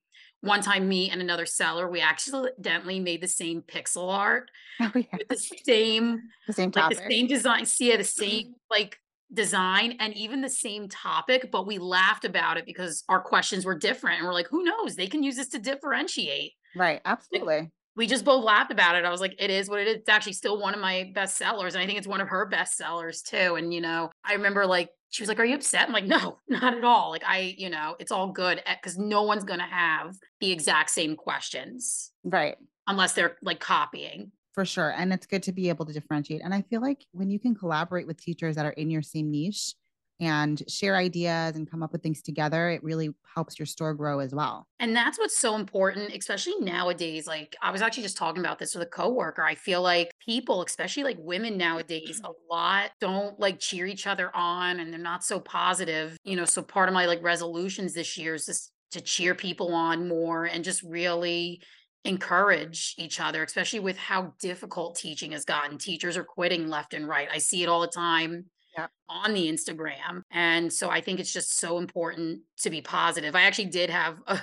one 0.43 0.61
time 0.61 0.89
me 0.89 1.09
and 1.09 1.21
another 1.21 1.47
seller 1.47 1.89
we 1.89 2.01
accidentally 2.01 2.99
made 2.99 3.21
the 3.21 3.29
same 3.29 3.63
pixel 3.63 4.13
art 4.13 4.51
oh, 4.81 4.91
yeah. 4.95 5.05
with 5.17 5.29
the 5.29 5.37
same 5.37 6.21
the 6.49 6.53
same 6.53 6.73
like 6.75 6.91
the 6.91 7.03
same 7.09 7.29
design 7.29 7.65
see 7.65 7.91
yeah, 7.91 7.97
the 7.97 8.05
same 8.05 8.55
like 8.71 8.99
design 9.33 9.97
and 9.99 10.15
even 10.17 10.41
the 10.41 10.49
same 10.49 10.89
topic, 10.89 11.51
but 11.51 11.67
we 11.67 11.79
laughed 11.79 12.25
about 12.25 12.57
it 12.57 12.67
because 12.67 13.05
our 13.09 13.21
questions 13.21 13.65
were 13.65 13.77
different. 13.77 14.19
And 14.19 14.27
we're 14.27 14.35
like, 14.35 14.49
who 14.49 14.63
knows? 14.63 14.97
They 14.97 15.07
can 15.07 15.23
use 15.23 15.37
this 15.37 15.49
to 15.51 15.59
differentiate. 15.59 16.53
Right. 16.77 17.01
Absolutely. 17.05 17.61
Like, 17.61 17.71
we 17.95 18.07
just 18.07 18.25
both 18.25 18.43
laughed 18.43 18.73
about 18.73 18.97
it. 18.97 19.05
I 19.05 19.11
was 19.11 19.21
like, 19.21 19.35
it 19.39 19.51
is 19.51 19.69
what 19.69 19.81
it 19.81 19.89
is. 19.89 19.95
It's 19.97 20.09
actually 20.09 20.33
still 20.33 20.59
one 20.59 20.75
of 20.75 20.81
my 20.81 21.11
best 21.15 21.37
sellers. 21.37 21.75
And 21.75 21.83
I 21.83 21.87
think 21.87 21.99
it's 21.99 22.07
one 22.07 22.23
of 22.23 22.29
her 22.29 22.47
best 22.47 22.77
sellers 22.77 23.21
too. 23.21 23.57
And, 23.57 23.73
you 23.73 23.83
know, 23.83 24.11
I 24.25 24.35
remember 24.35 24.67
like, 24.67 24.89
she 25.11 25.23
was 25.23 25.29
like, 25.29 25.39
Are 25.39 25.45
you 25.45 25.57
upset? 25.57 25.89
I'm 25.89 25.93
like, 25.93 26.07
No, 26.07 26.39
not 26.49 26.75
at 26.75 26.85
all. 26.85 27.11
Like, 27.11 27.25
I, 27.27 27.55
you 27.59 27.69
know, 27.69 27.97
it's 27.99 28.11
all 28.11 28.33
good 28.33 28.63
because 28.67 28.99
eh, 28.99 29.03
no 29.03 29.25
one's 29.25 29.45
going 29.45 29.61
to 29.61 29.67
have 29.67 30.17
the 30.41 30.51
exact 30.51 30.91
same 30.91 31.17
questions. 31.17 32.13
Right. 32.25 32.57
Unless 32.87 33.13
they're 33.13 33.37
like 33.43 33.61
copying 33.61 34.33
for 34.53 34.65
sure. 34.65 34.91
And 34.91 35.13
it's 35.13 35.27
good 35.27 35.43
to 35.45 35.53
be 35.53 35.69
able 35.69 35.87
to 35.87 35.93
differentiate. 35.93 36.43
And 36.43 36.55
I 36.55 36.63
feel 36.63 36.81
like 36.81 37.07
when 37.13 37.31
you 37.31 37.39
can 37.39 37.55
collaborate 37.55 38.07
with 38.07 38.21
teachers 38.21 38.57
that 38.57 38.67
are 38.67 38.71
in 38.71 38.91
your 38.91 39.03
same 39.03 39.31
niche 39.31 39.75
and 40.21 40.63
share 40.69 40.95
ideas 40.95 41.57
and 41.57 41.69
come 41.69 41.83
up 41.83 41.91
with 41.91 42.03
things 42.03 42.23
together, 42.23 42.71
it 42.71 42.85
really 42.85 43.11
helps 43.35 43.59
your 43.59 43.67
store 43.67 43.93
grow 43.95 44.21
as 44.21 44.35
well. 44.35 44.69
And 44.79 44.95
that's 44.95 45.19
what's 45.19 45.37
so 45.37 45.57
important, 45.57 46.15
especially 46.15 46.55
nowadays. 46.61 47.27
Like 47.27 47.57
I 47.61 47.71
was 47.71 47.83
actually 47.83 48.05
just 48.05 48.17
talking 48.17 48.41
about 48.41 48.59
this 48.59 48.75
with 48.75 48.87
a 48.87 48.91
coworker. 48.91 49.43
I 49.43 49.55
feel 49.55 49.83
like 49.83 50.13
people, 50.25 50.63
especially 50.63 51.03
like 51.03 51.17
women 51.19 51.57
nowadays, 51.57 52.21
a 52.23 52.31
lot 52.49 52.91
don't 53.01 53.41
like 53.41 53.59
cheer 53.59 53.87
each 53.87 54.07
other 54.07 54.31
on 54.35 54.79
and 54.79 54.93
they're 54.93 55.01
not 55.01 55.25
so 55.25 55.41
positive. 55.41 56.17
You 56.25 56.37
know, 56.37 56.45
so 56.45 56.63
part 56.63 56.89
of 56.89 56.95
my 56.95 57.07
like 57.07 57.23
resolutions 57.23 57.95
this 57.95 58.17
year 58.17 58.35
is 58.35 58.47
just 58.47 58.71
to 58.93 59.01
cheer 59.01 59.35
people 59.35 59.75
on 59.75 60.07
more 60.07 60.45
and 60.45 60.63
just 60.63 60.83
really 60.83 61.63
encourage 62.05 62.95
each 62.99 63.21
other, 63.21 63.43
especially 63.45 63.81
with 63.81 63.97
how 63.97 64.35
difficult 64.41 64.97
teaching 64.97 65.33
has 65.33 65.45
gotten. 65.45 65.79
Teachers 65.79 66.17
are 66.17 66.25
quitting 66.25 66.69
left 66.69 66.95
and 66.95 67.09
right. 67.09 67.29
I 67.33 67.39
see 67.39 67.63
it 67.63 67.69
all 67.69 67.81
the 67.81 67.87
time 67.87 68.47
yep. 68.77 68.91
on 69.09 69.35
the 69.35 69.49
Instagram. 69.49 70.23
And 70.31 70.73
so 70.73 70.91
I 70.91 71.01
think 71.01 71.21
it's 71.21 71.33
just 71.33 71.59
so 71.59 71.79
important 71.79 72.41
to 72.59 72.71
be 72.71 72.81
positive. 72.81 73.37
I 73.37 73.43
actually 73.43 73.67
did 73.67 73.91
have 73.91 74.19
a, 74.27 74.41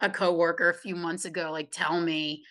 a 0.00 0.10
coworker 0.10 0.70
a 0.70 0.74
few 0.74 0.96
months 0.96 1.24
ago 1.24 1.50
like 1.52 1.70
tell 1.70 2.00
me, 2.00 2.42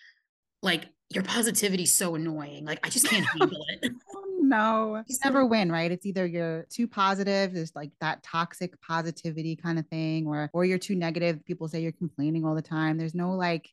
like, 0.62 0.86
your 1.10 1.22
positivity 1.22 1.82
is 1.82 1.92
so 1.92 2.14
annoying. 2.14 2.64
Like, 2.64 2.80
I 2.82 2.88
just 2.88 3.06
can't 3.08 3.26
handle 3.26 3.64
it. 3.82 3.92
Oh, 4.16 4.46
no, 4.46 5.02
you 5.06 5.16
never 5.24 5.46
win, 5.46 5.72
right? 5.72 5.90
It's 5.90 6.04
either 6.04 6.26
you're 6.26 6.66
too 6.70 6.86
positive, 6.86 7.54
there's 7.54 7.74
like 7.74 7.90
that 8.00 8.22
toxic 8.22 8.78
positivity 8.82 9.56
kind 9.56 9.78
of 9.78 9.86
thing, 9.88 10.26
or 10.26 10.50
or 10.52 10.66
you're 10.66 10.78
too 10.78 10.94
negative. 10.94 11.42
People 11.46 11.66
say 11.66 11.80
you're 11.80 11.92
complaining 11.92 12.44
all 12.44 12.54
the 12.54 12.60
time. 12.60 12.98
There's 12.98 13.14
no 13.14 13.32
like 13.32 13.70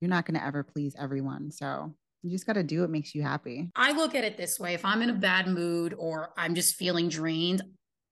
you're 0.00 0.10
not 0.10 0.26
going 0.26 0.38
to 0.38 0.44
ever 0.44 0.62
please 0.62 0.94
everyone. 0.98 1.50
So 1.50 1.94
you 2.22 2.30
just 2.30 2.46
got 2.46 2.54
to 2.54 2.62
do 2.62 2.80
what 2.80 2.90
makes 2.90 3.14
you 3.14 3.22
happy. 3.22 3.70
I 3.76 3.92
look 3.92 4.14
at 4.14 4.24
it 4.24 4.36
this 4.36 4.58
way 4.58 4.74
if 4.74 4.84
I'm 4.84 5.02
in 5.02 5.10
a 5.10 5.14
bad 5.14 5.46
mood 5.46 5.94
or 5.98 6.30
I'm 6.36 6.54
just 6.54 6.76
feeling 6.76 7.08
drained, 7.08 7.62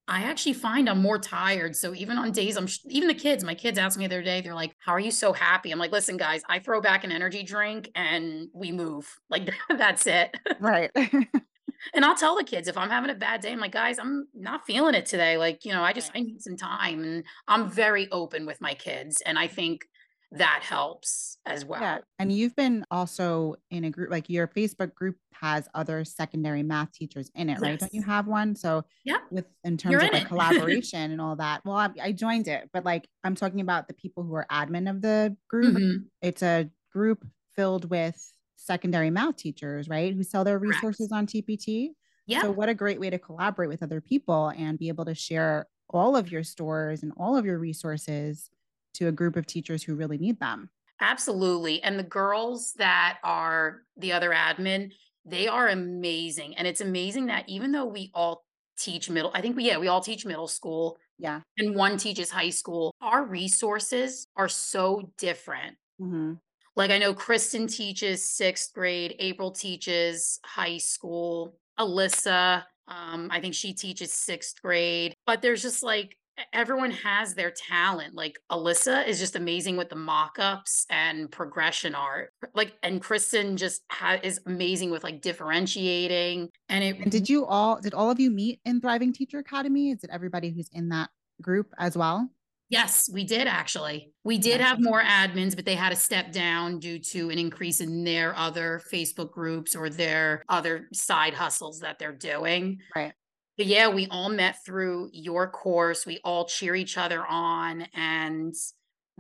I 0.07 0.23
actually 0.23 0.55
find 0.55 0.89
I'm 0.89 1.03
more 1.03 1.19
tired. 1.19 1.77
So 1.77 1.95
even 1.95 2.17
on 2.17 2.33
days 2.33 2.57
I'm 2.57 2.67
sh- 2.67 2.79
even 2.89 3.09
the 3.09 3.15
kids, 3.15 3.45
my 3.45 3.55
kids 3.55 3.79
asked 3.79 3.99
me 3.99 4.07
the 4.07 4.17
other 4.17 4.25
day, 4.25 4.41
they're 4.41 4.55
like, 4.55 4.75
"How 4.79 4.93
are 4.93 5.01
you 5.01 5.11
so 5.11 5.35
happy?" 5.35 5.71
I'm 5.71 5.79
like, 5.79 5.93
"Listen, 5.93 6.17
guys, 6.17 6.43
I 6.49 6.61
throw 6.61 6.81
back 6.81 7.05
an 7.05 7.13
energy 7.13 7.43
drink 7.43 7.91
and 7.95 8.49
we 8.55 8.73
move. 8.73 9.07
Like 9.31 9.51
that's 9.69 10.07
it." 10.07 10.35
Right. 10.59 10.91
and 10.97 12.05
I'll 12.05 12.17
tell 12.17 12.37
the 12.37 12.45
kids 12.45 12.69
if 12.69 12.79
I'm 12.79 12.89
having 12.89 13.11
a 13.11 13.15
bad 13.15 13.43
day, 13.43 13.53
I'm 13.53 13.61
like, 13.61 13.73
"Guys, 13.73 13.99
I'm 13.99 14.29
not 14.35 14.65
feeling 14.65 14.95
it 14.95 15.05
today. 15.05 15.37
Like, 15.37 15.67
you 15.67 15.73
know, 15.73 15.83
I 15.83 15.93
just 15.93 16.11
I 16.15 16.21
need 16.21 16.41
some 16.41 16.57
time." 16.57 17.05
And 17.05 17.25
I'm 17.47 17.71
very 17.71 18.11
open 18.11 18.47
with 18.47 18.63
my 18.63 18.73
kids, 18.73 19.21
and 19.27 19.39
I 19.39 19.47
think 19.47 19.87
that 20.33 20.61
helps 20.63 21.39
as 21.47 21.65
well. 21.65 21.81
Yeah. 21.81 21.99
And 22.19 22.31
you've 22.31 22.55
been 22.55 22.85
also 22.91 23.55
in 23.71 23.85
a 23.85 23.91
group, 23.91 24.11
like 24.11 24.29
your 24.29 24.47
Facebook 24.47 24.95
group 24.95 25.17
has 25.33 25.69
other 25.75 26.05
secondary 26.05 26.63
math 26.63 26.93
teachers 26.93 27.31
in 27.35 27.49
it, 27.49 27.55
yes. 27.55 27.61
right? 27.61 27.79
Don't 27.79 27.95
you 27.95 28.03
have 28.03 28.27
one? 28.27 28.55
So 28.55 28.85
yeah, 29.05 29.19
with 29.31 29.47
in 29.65 29.79
terms 29.79 29.93
You're 29.93 30.05
of 30.05 30.13
like 30.13 30.29
collaboration 30.29 31.13
and 31.13 31.21
all 31.21 31.37
that. 31.37 31.63
Well, 31.65 31.77
I, 31.77 31.91
I, 32.03 32.13
joined 32.13 32.47
it, 32.47 32.69
but 32.73 32.85
like 32.85 33.09
I'm 33.25 33.35
talking 33.35 33.61
about 33.61 33.89
the 33.89 33.95
people 33.95 34.23
who 34.23 34.35
are 34.35 34.47
admin 34.51 34.91
of 34.91 35.01
the 35.01 35.35
group. 35.49 35.77
Mm-hmm. 35.77 36.03
It's 36.21 36.43
a 36.43 36.69
group 36.93 37.27
filled 37.57 37.89
with 37.89 38.33
secondary 38.57 39.11
math 39.11 39.37
teachers, 39.37 39.89
right? 39.89 40.15
Who 40.15 40.23
sell 40.23 40.45
their 40.45 40.59
resources 40.59 41.09
Correct. 41.09 41.13
on 41.13 41.27
TPT. 41.27 41.91
Yeah. 42.27 42.43
So 42.43 42.51
what 42.51 42.69
a 42.69 42.75
great 42.75 43.01
way 43.01 43.09
to 43.09 43.19
collaborate 43.19 43.71
with 43.71 43.83
other 43.83 44.03
people 44.03 44.53
and 44.59 44.79
be 44.79 44.89
able 44.89 45.07
to 45.07 45.15
share 45.15 45.67
all 45.89 46.17
of 46.17 46.31
your 46.31 46.43
stores 46.43 47.03
and 47.03 47.13
all 47.17 47.39
of 47.39 47.47
your 47.47 47.59
resources 47.59 48.51
to 48.95 49.09
a 49.09 49.13
group 49.13 49.37
of 49.37 49.47
teachers 49.47 49.83
who 49.83 49.95
really 49.95 50.19
need 50.19 50.41
them. 50.41 50.71
Absolutely. 51.01 51.83
And 51.83 51.99
the 51.99 52.05
girls 52.05 52.73
that 52.75 53.19
are 53.23 53.83
the 53.97 54.13
other 54.13 54.31
admin, 54.31 54.93
they 55.25 55.47
are 55.47 55.69
amazing. 55.69 56.57
And 56.57 56.67
it's 56.67 56.81
amazing 56.81 57.27
that 57.27 57.49
even 57.49 57.73
though 57.73 57.87
we 57.87 58.11
all 58.15 58.45
teach 58.79 59.09
middle, 59.09 59.31
I 59.35 59.41
think 59.41 59.57
we, 59.57 59.65
yeah, 59.65 59.79
we 59.79 59.89
all 59.89 60.01
teach 60.01 60.27
middle 60.27 60.49
school. 60.49 60.99
Yeah. 61.19 61.41
And 61.57 61.75
one 61.75 61.99
teaches 61.99 62.31
high 62.31 62.51
school. 62.51 62.95
Our 63.01 63.25
resources 63.25 64.27
are 64.37 64.49
so 64.49 65.13
different. 65.19 65.77
Mm-hmm. 66.01 66.35
Like 66.77 66.91
I 66.91 66.99
know 66.99 67.13
Kristen 67.13 67.67
teaches 67.67 68.25
sixth 68.25 68.73
grade, 68.73 69.17
April 69.19 69.51
teaches 69.51 70.39
high 70.45 70.79
school, 70.79 71.57
Alyssa, 71.79 72.63
um, 72.89 73.29
I 73.31 73.41
think 73.41 73.55
she 73.55 73.75
teaches 73.75 74.13
sixth 74.13 74.63
grade, 74.63 75.15
but 75.27 75.43
there's 75.43 75.63
just 75.63 75.83
like 75.83 76.17
everyone 76.53 76.91
has 76.91 77.35
their 77.35 77.51
talent. 77.51 78.15
Like 78.15 78.39
Alyssa 78.51 79.07
is 79.07 79.19
just 79.19 79.37
amazing 79.37 79.77
with 79.77 79.89
the 79.89 79.97
mock-ups 79.97 80.87
and 80.91 81.31
progression 81.31 81.95
art. 81.95 82.33
Like 82.55 82.75
and 82.83 83.01
Kristen 83.01 83.57
just 83.57 83.83
ha- 83.91 84.21
is 84.23 84.41
amazing 84.47 84.91
with 84.91 85.05
like 85.05 85.23
differentiating. 85.23 86.49
And 86.69 86.85
it 86.85 86.99
And 86.99 87.11
did 87.11 87.29
you 87.29 87.47
all 87.47 87.81
did 87.81 87.95
all 87.95 88.11
of 88.11 88.21
you 88.21 88.31
meet 88.31 88.61
in 88.65 88.81
Thriving 88.81 89.13
Teacher 89.13 89.39
Academy? 89.39 89.91
Is 89.91 90.05
it 90.05 90.11
everybody 90.13 90.51
who's 90.51 90.69
in 90.73 90.89
that 90.91 91.11
group 91.41 91.73
as 91.79 91.97
well? 91.97 92.29
Yes, 92.71 93.09
we 93.11 93.25
did 93.25 93.47
actually. 93.47 94.13
We 94.25 94.37
did 94.37 94.61
have 94.61 94.79
more 94.79 95.03
admins, 95.03 95.57
but 95.57 95.65
they 95.65 95.75
had 95.75 95.89
to 95.89 95.97
step 95.97 96.33
down 96.33 96.81
due 96.81 96.99
to 96.99 97.31
an 97.31 97.39
increase 97.39 97.81
in 97.81 98.05
their 98.05 98.37
other 98.37 98.83
Facebook 98.93 99.33
groups 99.33 99.75
or 99.75 99.89
their 99.89 100.43
other 100.51 100.87
side 100.93 101.33
hustles 101.33 101.81
that 101.81 101.99
they're 101.99 102.13
doing. 102.13 102.81
Right. 102.95 103.15
But 103.59 103.67
yeah, 103.67 103.89
we 103.89 104.07
all 104.07 104.31
met 104.31 104.65
through 104.65 105.11
your 105.13 105.51
course. 105.51 106.07
We 106.07 106.21
all 106.25 106.47
cheer 106.47 106.75
each 106.75 106.97
other 106.97 107.27
on 107.27 107.83
and 107.93 108.55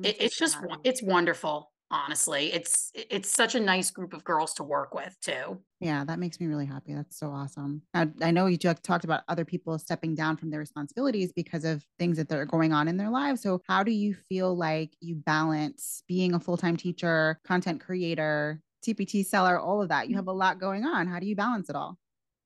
it, 0.03 0.17
it's 0.21 0.39
just 0.39 0.59
it's 0.85 1.03
wonderful 1.03 1.73
honestly 1.91 2.53
it's 2.53 2.91
it's 2.95 3.31
such 3.31 3.55
a 3.55 3.61
nice 3.61 3.91
group 3.91 4.13
of 4.13 4.23
girls 4.23 4.53
to 4.55 4.63
work 4.63 4.95
with 4.95 5.17
too 5.21 5.59
Yeah, 5.81 6.05
that 6.05 6.19
makes 6.19 6.41
me 6.41 6.47
really 6.47 6.67
happy. 6.67 6.93
That's 6.93 7.19
so 7.19 7.29
awesome. 7.29 7.83
I, 7.95 8.09
I 8.21 8.31
know 8.33 8.47
you 8.47 8.59
talked 8.59 9.05
about 9.05 9.23
other 9.29 9.45
people 9.45 9.79
stepping 9.79 10.15
down 10.17 10.37
from 10.37 10.51
their 10.51 10.59
responsibilities 10.59 11.33
because 11.33 11.65
of 11.65 11.85
things 12.01 12.17
that 12.17 12.33
are 12.33 12.45
going 12.45 12.73
on 12.73 12.89
in 12.89 12.97
their 12.97 13.11
lives. 13.11 13.43
So, 13.43 13.63
how 13.69 13.85
do 13.85 13.93
you 13.93 14.17
feel 14.29 14.57
like 14.57 14.91
you 15.01 15.15
balance 15.15 16.03
being 16.09 16.35
a 16.35 16.41
full 16.41 16.57
time 16.57 16.77
teacher, 16.77 17.39
content 17.45 17.81
creator, 17.81 18.61
TPT 18.85 19.25
seller, 19.25 19.59
all 19.59 19.81
of 19.81 19.89
that? 19.91 20.09
You 20.09 20.15
mm. 20.15 20.19
have 20.19 20.27
a 20.27 20.33
lot 20.33 20.59
going 20.59 20.85
on. 20.85 21.07
How 21.07 21.21
do 21.21 21.27
you 21.27 21.37
balance 21.37 21.71
it 21.71 21.77
all? 21.77 21.97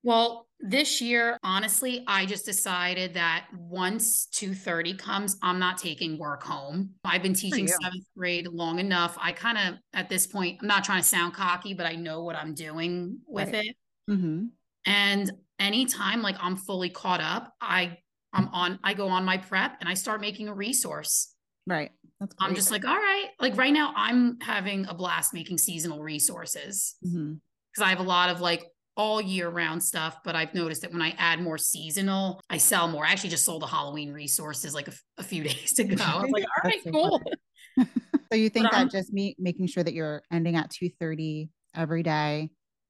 Well 0.03 0.47
this 0.59 1.01
year 1.01 1.37
honestly 1.43 2.03
i 2.07 2.25
just 2.25 2.45
decided 2.45 3.13
that 3.13 3.47
once 3.57 4.27
2.30 4.33 4.97
comes 4.97 5.37
i'm 5.41 5.59
not 5.59 5.77
taking 5.77 6.17
work 6.17 6.43
home 6.43 6.89
i've 7.05 7.21
been 7.23 7.33
teaching 7.33 7.67
seventh 7.67 8.05
grade 8.15 8.47
long 8.47 8.79
enough 8.79 9.17
i 9.19 9.31
kind 9.31 9.57
of 9.57 9.75
at 9.93 10.09
this 10.09 10.27
point 10.27 10.57
i'm 10.61 10.67
not 10.67 10.83
trying 10.83 11.01
to 11.01 11.07
sound 11.07 11.33
cocky 11.33 11.73
but 11.73 11.85
i 11.85 11.93
know 11.95 12.23
what 12.23 12.35
i'm 12.35 12.53
doing 12.53 13.19
with 13.27 13.51
Right. 13.53 13.65
it 13.67 13.75
Mm-hmm. 14.09 14.47
and 14.85 15.31
anytime 15.59 16.21
like 16.21 16.35
i'm 16.41 16.57
fully 16.57 16.89
caught 16.89 17.21
up 17.21 17.53
i 17.61 17.97
i'm 18.33 18.49
on 18.49 18.79
i 18.83 18.93
go 18.93 19.07
on 19.07 19.23
my 19.23 19.37
prep 19.37 19.77
and 19.79 19.87
i 19.89 19.93
start 19.93 20.19
making 20.21 20.47
a 20.49 20.53
resource 20.53 21.29
Right. 21.65 21.91
That's 22.19 22.35
I'm 22.41 22.55
just 22.55 22.71
like, 22.71 22.83
all 22.83 22.97
right. 22.97 23.29
Like 23.39 23.55
right 23.55 23.71
now, 23.71 23.93
I'm 23.95 24.37
having 24.41 24.85
a 24.87 24.93
blast 24.93 25.33
making 25.33 25.59
seasonal 25.59 26.01
resources 26.03 26.95
Mhm. 27.05 27.39
because 27.71 27.87
I 27.87 27.89
have 27.91 28.01
a 28.01 28.03
lot 28.03 28.29
of 28.29 28.41
like 28.41 28.65
all 28.95 29.19
year 29.21 29.49
round 29.49 29.83
stuff. 29.83 30.17
But 30.23 30.35
I've 30.35 30.53
noticed 30.53 30.81
that 30.81 30.91
when 30.91 31.01
I 31.01 31.15
add 31.17 31.41
more 31.41 31.57
seasonal, 31.57 32.39
I 32.49 32.57
sell 32.57 32.87
more. 32.87 33.05
I 33.05 33.11
actually 33.11 33.31
just 33.31 33.45
sold 33.45 33.61
the 33.61 33.67
Halloween 33.67 34.11
resources 34.13 34.73
like 34.73 34.87
a, 34.87 34.91
f- 34.91 35.03
a 35.17 35.23
few 35.23 35.43
days 35.49 35.77
ago. 35.79 35.95
I 36.03 36.21
was 36.21 36.31
like, 36.31 36.43
all 36.43 36.69
right, 36.69 36.83
so 36.83 36.91
cool. 36.91 37.21
So 38.31 38.37
you 38.37 38.49
think 38.49 38.65
But 38.65 38.71
that 38.71 38.77
I'm- 38.79 38.89
just 38.89 39.13
me 39.13 39.35
making 39.37 39.67
sure 39.67 39.83
that 39.83 39.93
you're 39.93 40.23
ending 40.31 40.55
at 40.55 40.71
2:30 40.71 41.49
every 41.75 42.01
day, 42.01 42.49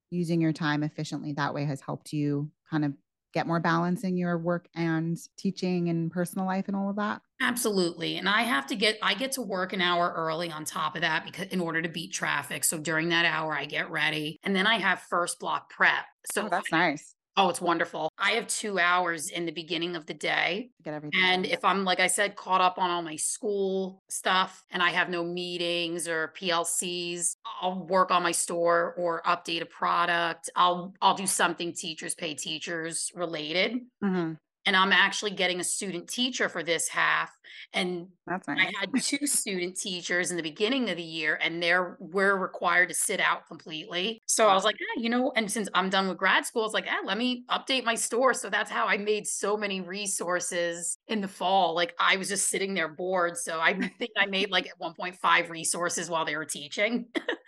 using 0.09 0.39
your 0.39 0.53
time 0.53 0.83
efficiently 0.83 1.33
that 1.33 1.53
way 1.53 1.65
has 1.65 1.81
helped 1.81 2.13
you 2.13 2.49
kind 2.69 2.85
of 2.85 2.93
get 3.33 3.47
more 3.47 3.59
balance 3.59 4.03
in 4.03 4.15
your 4.15 4.37
work 4.37 4.67
and 4.75 5.17
teaching 5.37 5.89
and 5.89 6.11
personal 6.11 6.45
life 6.45 6.67
and 6.67 6.75
all 6.75 6.89
of 6.89 6.95
that? 6.97 7.21
Absolutely. 7.41 8.17
And 8.17 8.29
I 8.29 8.43
have 8.43 8.67
to 8.67 8.75
get, 8.75 8.97
I 9.01 9.15
get 9.15 9.33
to 9.33 9.41
work 9.41 9.73
an 9.73 9.81
hour 9.81 10.13
early 10.15 10.51
on 10.51 10.63
top 10.63 10.95
of 10.95 11.01
that 11.01 11.25
because 11.25 11.47
in 11.47 11.59
order 11.59 11.81
to 11.81 11.89
beat 11.89 12.13
traffic. 12.13 12.63
So 12.63 12.77
during 12.77 13.09
that 13.09 13.25
hour, 13.25 13.53
I 13.53 13.65
get 13.65 13.89
ready 13.91 14.39
and 14.43 14.55
then 14.55 14.67
I 14.67 14.77
have 14.77 15.01
first 15.01 15.39
block 15.39 15.69
prep. 15.69 16.05
So 16.31 16.45
oh, 16.45 16.49
that's 16.49 16.71
nice. 16.71 17.15
Oh, 17.37 17.49
it's 17.49 17.61
wonderful. 17.61 18.09
I 18.17 18.31
have 18.31 18.47
two 18.47 18.79
hours 18.79 19.29
in 19.29 19.45
the 19.45 19.51
beginning 19.51 19.95
of 19.95 20.05
the 20.05 20.13
day 20.13 20.71
Get 20.83 20.93
everything. 20.93 21.13
And 21.23 21.45
if 21.45 21.63
I'm, 21.63 21.83
like 21.83 21.99
I 21.99 22.07
said, 22.07 22.35
caught 22.35 22.61
up 22.61 22.77
on 22.77 22.89
all 22.89 23.01
my 23.01 23.15
school 23.15 24.03
stuff 24.09 24.65
and 24.71 24.81
I 24.81 24.89
have 24.89 25.09
no 25.09 25.23
meetings 25.23 26.07
or 26.07 26.33
PLCs, 26.35 27.35
I'll 27.61 27.85
work 27.85 28.11
on 28.11 28.23
my 28.23 28.31
store 28.31 28.93
or 28.97 29.21
update 29.23 29.61
a 29.61 29.65
product. 29.65 30.49
I'll 30.55 30.93
I'll 31.01 31.15
do 31.15 31.27
something 31.27 31.73
teachers 31.73 32.15
pay 32.15 32.33
teachers 32.35 33.11
related. 33.15 33.79
Mhm. 34.01 34.37
And 34.65 34.75
I'm 34.75 34.91
actually 34.93 35.31
getting 35.31 35.59
a 35.59 35.63
student 35.63 36.07
teacher 36.07 36.47
for 36.49 36.63
this 36.63 36.87
half. 36.87 37.37
And 37.73 38.07
that's 38.25 38.47
I 38.47 38.71
had 38.79 38.89
two 39.01 39.27
student 39.27 39.77
teachers 39.77 40.31
in 40.31 40.37
the 40.37 40.43
beginning 40.43 40.89
of 40.89 40.97
the 40.97 41.03
year, 41.03 41.37
and 41.41 41.61
they're 41.61 41.97
we're 41.99 42.35
required 42.37 42.89
to 42.89 42.95
sit 42.95 43.19
out 43.19 43.47
completely. 43.47 44.21
So 44.25 44.47
I 44.47 44.53
was 44.53 44.63
like, 44.63 44.75
ah, 44.79 44.99
you 45.01 45.09
know, 45.09 45.31
and 45.35 45.51
since 45.51 45.67
I'm 45.73 45.89
done 45.89 46.07
with 46.07 46.17
grad 46.17 46.45
school, 46.45 46.65
it's 46.65 46.73
like, 46.73 46.87
ah, 46.89 47.01
let 47.03 47.17
me 47.17 47.43
update 47.49 47.83
my 47.83 47.95
store. 47.95 48.33
So 48.33 48.49
that's 48.49 48.71
how 48.71 48.87
I 48.87 48.97
made 48.97 49.27
so 49.27 49.57
many 49.57 49.81
resources 49.81 50.97
in 51.07 51.21
the 51.21 51.27
fall. 51.27 51.75
Like 51.75 51.93
I 51.99 52.15
was 52.17 52.29
just 52.29 52.49
sitting 52.49 52.73
there 52.73 52.87
bored. 52.87 53.37
So 53.37 53.59
I 53.59 53.73
think 53.73 54.11
I 54.17 54.25
made 54.25 54.49
like 54.51 54.67
at 54.67 54.79
1.5 54.79 55.49
resources 55.49 56.09
while 56.09 56.25
they 56.25 56.35
were 56.35 56.45
teaching. 56.45 57.07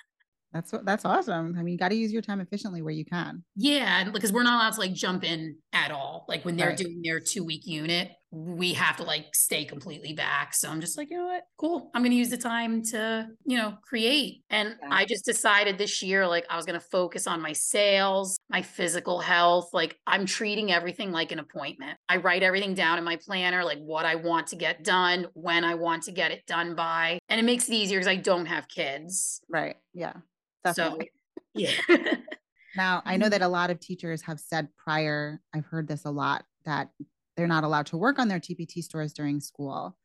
That's 0.55 0.73
that's 0.85 1.03
awesome. 1.03 1.53
I 1.59 1.63
mean, 1.63 1.73
you 1.73 1.77
got 1.77 1.89
to 1.89 1.95
use 1.95 2.13
your 2.13 2.21
time 2.21 2.39
efficiently 2.39 2.81
where 2.81 2.93
you 2.93 3.03
can. 3.03 3.43
yeah, 3.57 4.09
because 4.09 4.31
we're 4.31 4.43
not 4.43 4.55
allowed 4.55 4.73
to 4.75 4.79
like 4.79 4.93
jump 4.93 5.25
in 5.25 5.57
at 5.73 5.91
all. 5.91 6.25
Like 6.29 6.45
when 6.45 6.55
they're 6.55 6.69
Right. 6.69 6.77
doing 6.77 7.01
their 7.03 7.19
two 7.19 7.43
week 7.43 7.65
unit, 7.65 8.11
we 8.31 8.71
have 8.73 8.95
to 8.97 9.03
like 9.03 9.35
stay 9.35 9.65
completely 9.65 10.13
back. 10.13 10.53
So 10.53 10.69
I'm 10.69 10.79
just 10.79 10.97
like, 10.97 11.09
you 11.09 11.17
know 11.17 11.25
what? 11.25 11.43
Cool. 11.57 11.91
I'm 11.93 12.01
going 12.03 12.11
to 12.11 12.17
use 12.17 12.29
the 12.29 12.37
time 12.37 12.83
to, 12.91 13.27
you 13.45 13.57
know, 13.57 13.77
create. 13.83 14.43
And 14.49 14.75
Yeah. 14.81 14.87
I 14.91 15.03
just 15.05 15.25
decided 15.25 15.77
this 15.77 16.01
year, 16.01 16.25
like, 16.27 16.45
I 16.49 16.55
was 16.55 16.65
going 16.65 16.79
to 16.79 16.85
focus 16.85 17.27
on 17.27 17.41
my 17.41 17.51
sales, 17.53 18.37
my 18.49 18.61
physical 18.61 19.19
health. 19.19 19.69
Like, 19.73 19.97
I'm 20.07 20.25
treating 20.25 20.71
everything 20.71 21.11
like 21.11 21.31
an 21.33 21.39
appointment. 21.39 21.97
I 22.09 22.17
write 22.17 22.43
everything 22.43 22.73
down 22.75 22.97
in 22.97 23.03
my 23.03 23.17
planner, 23.17 23.63
like 23.65 23.79
what 23.79 24.05
I 24.05 24.15
want 24.15 24.47
to 24.47 24.55
get 24.55 24.83
done, 24.85 25.27
when 25.33 25.63
I 25.65 25.75
want 25.75 26.03
to 26.03 26.11
get 26.13 26.31
it 26.31 26.45
done 26.45 26.75
by. 26.75 27.19
And 27.29 27.39
it 27.39 27.43
makes 27.43 27.67
it 27.69 27.73
easier 27.73 27.99
because 27.99 28.07
I 28.07 28.15
don't 28.17 28.45
have 28.47 28.67
kids. 28.69 29.41
Right. 29.49 29.75
Yeah. 29.93 30.13
So, 30.73 30.99
yeah. 31.53 31.71
Now, 32.75 33.01
I 33.05 33.17
know 33.17 33.29
that 33.29 33.41
a 33.41 33.47
lot 33.47 33.69
of 33.69 33.79
teachers 33.79 34.21
have 34.23 34.39
said 34.39 34.67
prior, 34.77 35.39
I've 35.53 35.65
heard 35.65 35.87
this 35.87 36.05
a 36.05 36.11
lot, 36.11 36.43
that 36.65 36.89
they're 37.37 37.47
not 37.47 37.63
allowed 37.63 37.85
to 37.87 37.97
work 37.97 38.19
on 38.19 38.27
their 38.27 38.39
TPT 38.39 38.83
stores 38.83 39.13
during 39.13 39.39
school, 39.39 39.95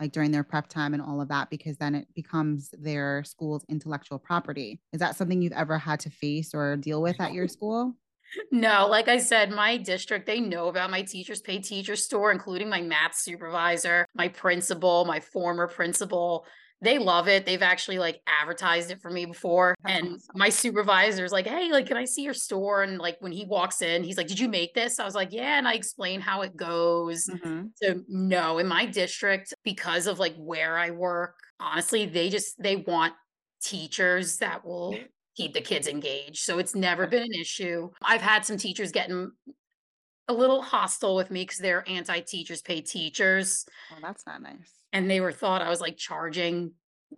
like 0.00 0.12
during 0.12 0.32
their 0.32 0.44
prep 0.44 0.68
time 0.68 0.92
and 0.92 1.02
all 1.02 1.20
of 1.20 1.28
that, 1.28 1.50
because 1.50 1.76
then 1.76 1.94
it 1.94 2.08
becomes 2.14 2.70
their 2.78 3.22
school's 3.24 3.64
intellectual 3.68 4.18
property. 4.18 4.80
Is 4.92 5.00
that 5.00 5.16
something 5.16 5.40
you've 5.40 5.52
ever 5.52 5.78
had 5.78 6.00
to 6.00 6.10
face 6.10 6.52
or 6.52 6.76
deal 6.76 7.00
with 7.00 7.20
at 7.20 7.32
your 7.32 7.48
school? 7.48 7.94
No, 8.50 8.88
like 8.88 9.06
I 9.06 9.18
said, 9.18 9.52
my 9.52 9.76
district, 9.76 10.26
they 10.26 10.40
know 10.40 10.66
about 10.66 10.90
my 10.90 11.02
teachers 11.02 11.40
pay 11.40 11.58
teacher 11.58 11.94
store, 11.94 12.32
including 12.32 12.68
my 12.68 12.80
math 12.80 13.14
supervisor, 13.14 14.04
my 14.14 14.28
principal, 14.28 15.04
my 15.04 15.20
former 15.20 15.68
principal. 15.68 16.44
They 16.82 16.98
love 16.98 17.26
it. 17.26 17.46
They've 17.46 17.62
actually 17.62 17.98
like 17.98 18.20
advertised 18.26 18.90
it 18.90 19.00
for 19.00 19.10
me 19.10 19.24
before. 19.24 19.74
That's 19.82 19.98
and 19.98 20.14
awesome. 20.14 20.34
my 20.34 20.50
supervisor's 20.50 21.32
like, 21.32 21.46
hey, 21.46 21.70
like, 21.72 21.86
can 21.86 21.96
I 21.96 22.04
see 22.04 22.22
your 22.22 22.34
store? 22.34 22.82
And 22.82 22.98
like 22.98 23.16
when 23.20 23.32
he 23.32 23.46
walks 23.46 23.80
in, 23.80 24.04
he's 24.04 24.18
like, 24.18 24.26
Did 24.26 24.38
you 24.38 24.48
make 24.48 24.74
this? 24.74 24.98
I 24.98 25.04
was 25.04 25.14
like, 25.14 25.32
Yeah. 25.32 25.56
And 25.58 25.66
I 25.66 25.74
explain 25.74 26.20
how 26.20 26.42
it 26.42 26.54
goes. 26.56 27.28
Mhm. 27.28 27.70
So 27.76 28.02
no, 28.08 28.58
in 28.58 28.66
my 28.66 28.84
district, 28.86 29.54
because 29.64 30.06
of 30.06 30.18
like 30.18 30.36
where 30.36 30.76
I 30.76 30.90
work, 30.90 31.38
honestly, 31.60 32.04
they 32.06 32.28
just 32.28 32.62
they 32.62 32.76
want 32.76 33.14
teachers 33.62 34.36
that 34.38 34.64
will 34.64 34.96
keep 35.36 35.54
the 35.54 35.60
kids 35.62 35.86
engaged. 35.88 36.38
So 36.44 36.58
it's 36.58 36.74
never 36.74 37.06
been 37.06 37.22
an 37.22 37.34
issue. 37.34 37.90
I've 38.02 38.22
had 38.22 38.44
some 38.44 38.58
teachers 38.58 38.92
getting 38.92 39.30
a 40.28 40.32
little 40.34 40.62
hostile 40.62 41.14
with 41.14 41.30
me 41.30 41.42
because 41.42 41.58
they're 41.58 41.88
anti-teachers 41.88 42.62
pay 42.62 42.80
teachers. 42.80 43.64
Oh, 43.92 43.98
that's 44.02 44.26
not 44.26 44.42
nice. 44.42 44.72
And 44.96 45.10
they 45.10 45.20
were 45.20 45.32
thought 45.32 45.60
I 45.60 45.68
was 45.68 45.80
like 45.80 45.98
charging 45.98 46.72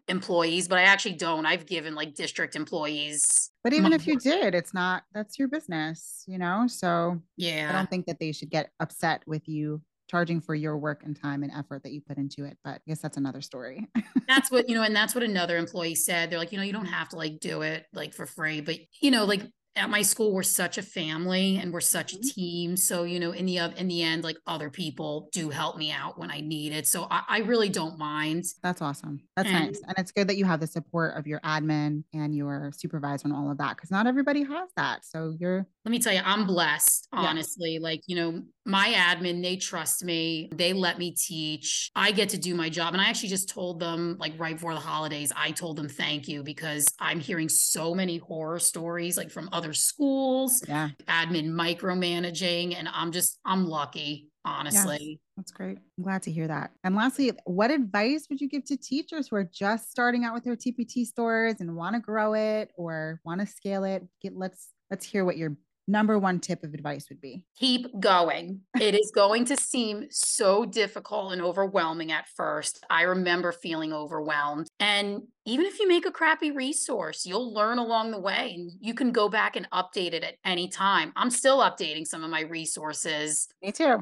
employees, 0.09 0.67
but 0.67 0.79
I 0.79 0.83
actually 0.83 1.14
don't. 1.14 1.47
I've 1.47 1.64
given 1.64 1.95
like 1.95 2.14
district 2.14 2.57
employees. 2.57 3.51
But 3.62 3.73
even 3.73 3.93
if 3.93 4.05
you 4.05 4.14
work. 4.14 4.23
did, 4.25 4.55
it's 4.57 4.75
not, 4.75 5.05
that's 5.14 5.38
your 5.38 5.47
business, 5.47 6.25
you 6.27 6.38
know? 6.38 6.67
So 6.67 7.23
yeah. 7.37 7.69
I 7.71 7.73
don't 7.73 7.88
think 7.88 8.07
that 8.07 8.19
they 8.19 8.33
should 8.33 8.51
get 8.51 8.71
upset 8.81 9.23
with 9.29 9.49
you 9.49 9.81
charging 10.11 10.41
for 10.41 10.57
your 10.57 10.77
work 10.77 11.03
and 11.05 11.21
time 11.21 11.45
and 11.45 11.53
effort 11.53 11.85
that 11.85 11.93
you 11.93 12.01
put 12.01 12.19
into 12.19 12.45
it. 12.45 12.59
But 12.64 12.75
I 12.75 12.81
guess 12.88 13.01
that's 13.01 13.17
another 13.17 13.43
story. 13.43 13.87
that's 14.27 14.51
what 14.51 14.69
you 14.69 14.75
know 14.75 14.83
and 14.85 14.97
that's 14.97 15.14
what 15.14 15.23
another 15.23 15.57
employee 15.57 15.95
said 15.95 16.31
they're 16.31 16.38
like 16.38 16.51
you 16.51 16.59
know 16.59 16.64
you 16.64 16.73
don't 16.73 16.87
have 16.87 17.09
to 17.11 17.17
like 17.17 17.38
do 17.41 17.62
it 17.62 17.87
like 17.93 18.12
for 18.12 18.27
free 18.27 18.61
but 18.61 18.77
you 19.01 19.11
know 19.11 19.25
like 19.25 19.43
at 19.77 19.89
my 19.91 20.03
school 20.03 20.33
we're 20.33 20.43
such 20.43 20.77
a 20.79 20.83
family 20.83 21.57
and 21.59 21.73
we're 21.73 21.81
such 21.81 22.13
a 22.13 22.17
Mhm. 22.19 22.35
team 22.35 22.77
so 22.77 23.05
you 23.05 23.21
know 23.21 23.31
in 23.31 23.47
the 23.47 23.59
in 23.59 23.87
the 23.89 24.03
end 24.03 24.25
like 24.25 24.37
other 24.47 24.71
people 24.71 25.29
do 25.33 25.51
help 25.51 25.77
me 25.77 25.93
out 25.93 26.19
when 26.19 26.31
i 26.31 26.41
need 26.41 26.73
it 26.73 26.87
so 26.87 27.07
i, 27.11 27.23
I 27.29 27.39
really 27.41 27.69
don't 27.69 27.97
mind 27.99 28.45
That's 28.63 28.83
awesome. 28.83 29.21
That's 29.37 29.49
And- 29.49 29.67
nice. 29.67 29.81
And 29.87 29.95
it's 29.99 30.11
good 30.13 30.29
that 30.29 30.37
you 30.37 30.45
have 30.45 30.59
the 30.61 30.67
support 30.67 31.17
of 31.17 31.27
your 31.27 31.39
admin 31.41 32.03
and 32.13 32.35
your 32.35 32.73
supervisor 32.77 33.27
and 33.29 33.33
all 33.37 33.51
of 33.51 33.59
that 33.59 33.77
because 33.77 33.91
not 33.91 34.07
everybody 34.07 34.43
has 34.43 34.69
that. 34.77 35.05
So 35.05 35.35
you're, 35.39 35.67
let 35.85 35.91
me 35.93 35.99
tell 36.01 36.13
you 36.13 36.21
i'm 36.25 36.45
blessed 36.47 37.09
Yeah. 37.15 37.21
honestly 37.21 37.79
like 37.79 38.03
you 38.07 38.17
know 38.17 38.43
my 38.67 38.89
admin 38.95 39.43
they 39.43 39.57
trust 39.57 40.05
me 40.05 40.51
they 40.55 40.75
let 40.75 40.99
me 40.99 41.13
teach 41.13 41.91
i 41.97 42.11
get 42.11 42.29
to 42.31 42.39
do 42.39 42.55
my 42.55 42.69
job 42.69 42.93
and 42.93 43.01
i 43.01 43.09
actually 43.09 43.31
just 43.31 43.49
told 43.49 43.81
them 43.81 44.17
like 44.19 44.35
right 44.39 44.55
before 44.57 44.75
the 44.75 44.81
holidays 44.81 45.33
i 45.35 45.51
told 45.51 45.77
them 45.77 45.89
thank 45.89 46.29
you 46.29 46.43
because 46.43 46.87
i'm 47.01 47.21
hearing 47.21 47.49
so 47.49 47.95
many 47.95 48.19
horror 48.19 48.59
stories 48.59 49.17
like 49.17 49.31
from 49.31 49.49
other 49.59 49.73
schools 49.75 50.62
yeah, 50.68 50.88
admin 51.07 51.49
micromanaging 51.49 52.75
and 52.79 52.88
i'm 52.94 53.12
just 53.12 53.38
i'm 53.44 53.66
lucky 53.66 54.29
honestly 54.44 55.21
that's 55.38 55.53
great. 55.53 55.79
I'm 55.97 56.03
glad 56.03 56.25
to 56.25 56.33
hear 56.33 56.49
that. 56.49 56.73
And 56.83 56.97
lastly, 56.97 57.31
what 57.44 57.71
advice 57.71 58.27
would 58.29 58.40
you 58.40 58.49
give 58.49 58.64
to 58.64 58.77
teachers 58.77 59.29
who 59.29 59.37
are 59.37 59.44
just 59.44 59.88
starting 59.88 60.25
out 60.25 60.35
with 60.35 60.42
their 60.42 60.57
TPT 60.57 61.07
stores 61.07 61.55
and 61.61 61.77
want 61.77 61.94
to 61.94 62.01
grow 62.01 62.35
it 62.35 62.73
or 62.75 63.21
want 63.25 63.40
to 63.40 63.47
scale 63.47 63.85
it? 63.85 64.03
Get, 64.21 64.37
let's, 64.37 64.71
let's 64.90 65.07
hear 65.07 65.25
what 65.25 65.37
your 65.37 65.57
number 65.88 66.18
one 66.18 66.38
tip 66.38 66.62
of 66.62 66.74
advice 66.74 67.09
would 67.09 67.20
be? 67.20 67.42
Keep 67.59 67.98
going. 67.98 68.61
it 68.81 68.94
is 68.94 69.11
going 69.14 69.44
to 69.46 69.57
seem 69.57 70.07
so 70.11 70.64
difficult 70.64 71.33
and 71.33 71.42
overwhelming 71.42 72.12
at 72.12 72.29
first. 72.37 72.85
I 72.90 73.03
remember 73.03 73.51
feeling 73.51 73.92
overwhelmed. 73.92 74.68
And 74.79 75.22
even 75.46 75.66
if 75.66 75.81
you 75.81 75.88
make 75.88 76.07
a 76.07 76.12
crappy 76.12 76.51
resource, 76.51 77.24
you'll 77.24 77.53
learn 77.53 77.79
along 77.79 78.11
the 78.11 78.20
way 78.20 78.55
and 78.55 78.70
you 78.81 78.94
can 78.94 79.11
go 79.11 79.29
back 79.29 79.57
and 79.57 79.68
update 79.70 80.12
it 80.12 80.22
at 80.22 80.35
any 80.44 80.68
time. 80.68 81.12
I'm 81.16 81.31
still 81.31 81.59
updating 81.59 82.07
some 82.07 82.22
of 82.22 82.31
my 82.31 82.42
resources. 82.42 83.48
Me 83.62 83.72
too. 83.72 83.98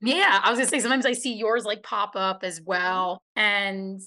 yeah, 0.00 0.40
I 0.42 0.50
was 0.50 0.58
gonna 0.58 0.70
say 0.70 0.78
sometimes 0.78 1.04
I 1.04 1.12
see 1.12 1.34
yours 1.34 1.64
like 1.64 1.82
pop 1.82 2.12
up 2.14 2.44
as 2.44 2.62
well. 2.64 3.20
And 3.34 4.00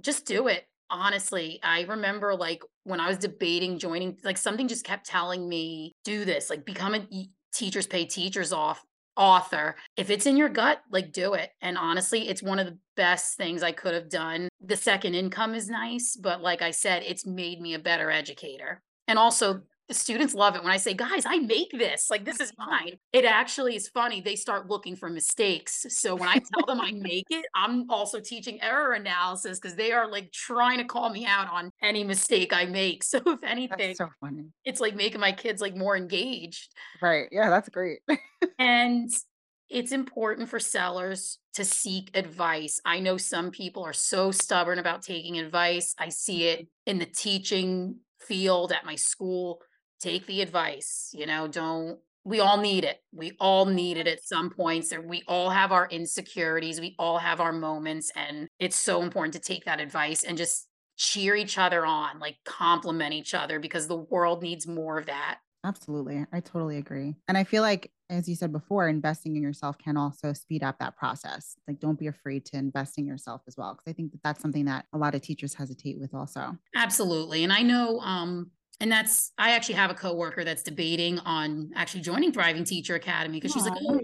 just 0.00 0.24
do 0.26 0.46
it. 0.46 0.64
Honestly, 0.90 1.60
I 1.62 1.82
remember 1.82 2.34
like 2.34 2.62
when 2.84 3.00
I 3.00 3.08
was 3.08 3.18
debating 3.18 3.78
joining, 3.78 4.18
like 4.24 4.36
something 4.36 4.68
just 4.68 4.84
kept 4.84 5.06
telling 5.06 5.48
me, 5.48 5.92
do 6.04 6.24
this, 6.24 6.50
like 6.50 6.64
become 6.64 6.94
a 6.94 7.06
teachers 7.52 7.86
pay 7.86 8.04
teachers 8.04 8.52
off 8.52 8.84
author. 9.16 9.76
If 9.96 10.10
it's 10.10 10.26
in 10.26 10.36
your 10.36 10.48
gut, 10.48 10.82
like 10.90 11.12
do 11.12 11.34
it. 11.34 11.50
And 11.60 11.76
honestly, 11.76 12.28
it's 12.28 12.42
one 12.42 12.58
of 12.58 12.66
the 12.66 12.78
best 12.96 13.36
things 13.36 13.62
I 13.62 13.72
could 13.72 13.94
have 13.94 14.08
done. 14.08 14.48
The 14.60 14.76
second 14.76 15.14
income 15.14 15.54
is 15.54 15.68
nice, 15.68 16.16
but 16.16 16.42
like 16.42 16.62
I 16.62 16.70
said, 16.70 17.02
it's 17.06 17.26
made 17.26 17.60
me 17.60 17.74
a 17.74 17.78
better 17.78 18.10
educator. 18.10 18.82
And 19.06 19.18
also, 19.18 19.62
students 19.94 20.34
love 20.34 20.56
it 20.56 20.62
when 20.62 20.72
I 20.72 20.76
say, 20.76 20.94
guys, 20.94 21.24
I 21.26 21.38
make 21.38 21.70
this. 21.72 22.10
Like, 22.10 22.24
this 22.24 22.40
is 22.40 22.52
mine. 22.58 22.96
It 23.12 23.24
actually 23.24 23.76
is 23.76 23.88
funny. 23.88 24.20
They 24.20 24.36
start 24.36 24.68
looking 24.68 24.96
for 24.96 25.08
mistakes. 25.10 25.86
So 25.88 26.14
when 26.14 26.28
I 26.28 26.34
tell 26.34 26.66
them 26.66 26.80
I 26.80 26.92
make 26.92 27.26
it, 27.30 27.44
I'm 27.54 27.90
also 27.90 28.20
teaching 28.20 28.60
error 28.62 28.92
analysis 28.92 29.58
because 29.58 29.76
they 29.76 29.92
are 29.92 30.10
like 30.10 30.32
trying 30.32 30.78
to 30.78 30.84
call 30.84 31.10
me 31.10 31.26
out 31.26 31.50
on 31.50 31.70
any 31.82 32.04
mistake 32.04 32.52
I 32.52 32.64
make. 32.64 33.04
So 33.10 33.20
if 33.26 33.42
anything, 33.42 33.76
that's 33.78 33.98
so 33.98 34.08
funny. 34.20 34.44
It's 34.64 34.78
like 34.78 34.94
making 34.94 35.20
my 35.20 35.32
kids 35.32 35.60
like 35.60 35.76
more 35.76 35.96
engaged. 35.96 36.72
Right. 37.02 37.26
Yeah, 37.32 37.50
that's 37.50 37.68
great. 37.68 37.98
and 38.58 39.10
it's 39.68 39.90
important 39.92 40.48
for 40.48 40.60
sellers 40.60 41.38
to 41.54 41.64
seek 41.64 42.10
advice. 42.14 42.80
I 42.84 43.00
know 43.00 43.16
some 43.16 43.50
people 43.50 43.84
are 43.84 43.92
so 43.92 44.30
stubborn 44.30 44.78
about 44.78 45.02
taking 45.02 45.38
advice. 45.38 45.94
I 45.98 46.08
see 46.08 46.44
it 46.44 46.60
mm-hmm. 46.60 46.90
in 46.90 46.98
the 46.98 47.06
teaching 47.06 47.96
field 48.20 48.72
at 48.72 48.84
my 48.84 48.96
school 48.96 49.60
take 50.00 50.26
the 50.26 50.42
advice, 50.42 51.10
you 51.12 51.26
know, 51.26 51.46
don't 51.48 51.98
we 52.24 52.40
all 52.40 52.58
need 52.58 52.84
it. 52.84 52.98
We 53.12 53.32
all 53.40 53.66
need 53.66 53.96
it 53.96 54.06
at 54.06 54.22
some 54.22 54.50
points. 54.50 54.92
We 55.04 55.22
all 55.26 55.50
have 55.50 55.72
our 55.72 55.88
insecurities. 55.88 56.80
We 56.80 56.94
all 56.98 57.18
have 57.18 57.40
our 57.40 57.52
moments. 57.52 58.12
And 58.14 58.48
it's 58.58 58.76
so 58.76 59.02
important 59.02 59.34
to 59.34 59.40
take 59.40 59.64
that 59.64 59.80
advice 59.80 60.22
and 60.22 60.36
just 60.36 60.68
cheer 60.98 61.34
each 61.34 61.56
other 61.56 61.86
on, 61.86 62.18
like 62.18 62.36
compliment 62.44 63.14
each 63.14 63.32
other 63.32 63.58
because 63.58 63.88
the 63.88 63.96
world 63.96 64.42
needs 64.42 64.66
more 64.66 64.98
of 64.98 65.06
that. 65.06 65.38
Absolutely. 65.64 66.24
I 66.32 66.40
totally 66.40 66.76
agree. 66.76 67.14
And 67.28 67.36
I 67.36 67.44
feel 67.44 67.62
like, 67.62 67.90
as 68.08 68.28
you 68.28 68.34
said 68.34 68.52
before, 68.52 68.88
investing 68.88 69.36
in 69.36 69.42
yourself 69.42 69.78
can 69.78 69.96
also 69.96 70.32
speed 70.32 70.62
up 70.62 70.78
that 70.78 70.96
process. 70.96 71.56
Like, 71.68 71.80
don't 71.80 71.98
be 71.98 72.06
afraid 72.06 72.44
to 72.46 72.56
invest 72.56 72.98
in 72.98 73.06
yourself 73.06 73.42
as 73.46 73.56
well. 73.56 73.74
Cause 73.74 73.84
I 73.86 73.92
think 73.92 74.12
that 74.12 74.22
that's 74.22 74.40
something 74.40 74.64
that 74.66 74.86
a 74.92 74.98
lot 74.98 75.14
of 75.14 75.22
teachers 75.22 75.54
hesitate 75.54 75.98
with 75.98 76.14
also. 76.14 76.56
Absolutely. 76.74 77.44
And 77.44 77.52
I 77.52 77.62
know, 77.62 78.00
um, 78.00 78.50
and 78.80 78.90
that's 78.90 79.32
i 79.38 79.50
actually 79.52 79.74
have 79.74 79.90
a 79.90 79.94
coworker 79.94 80.44
that's 80.44 80.62
debating 80.62 81.18
on 81.20 81.70
actually 81.74 82.00
joining 82.00 82.32
thriving 82.32 82.64
teacher 82.64 82.94
academy 82.94 83.38
because 83.38 83.52
she's 83.52 83.64
like 83.64 83.78
oh 83.88 84.00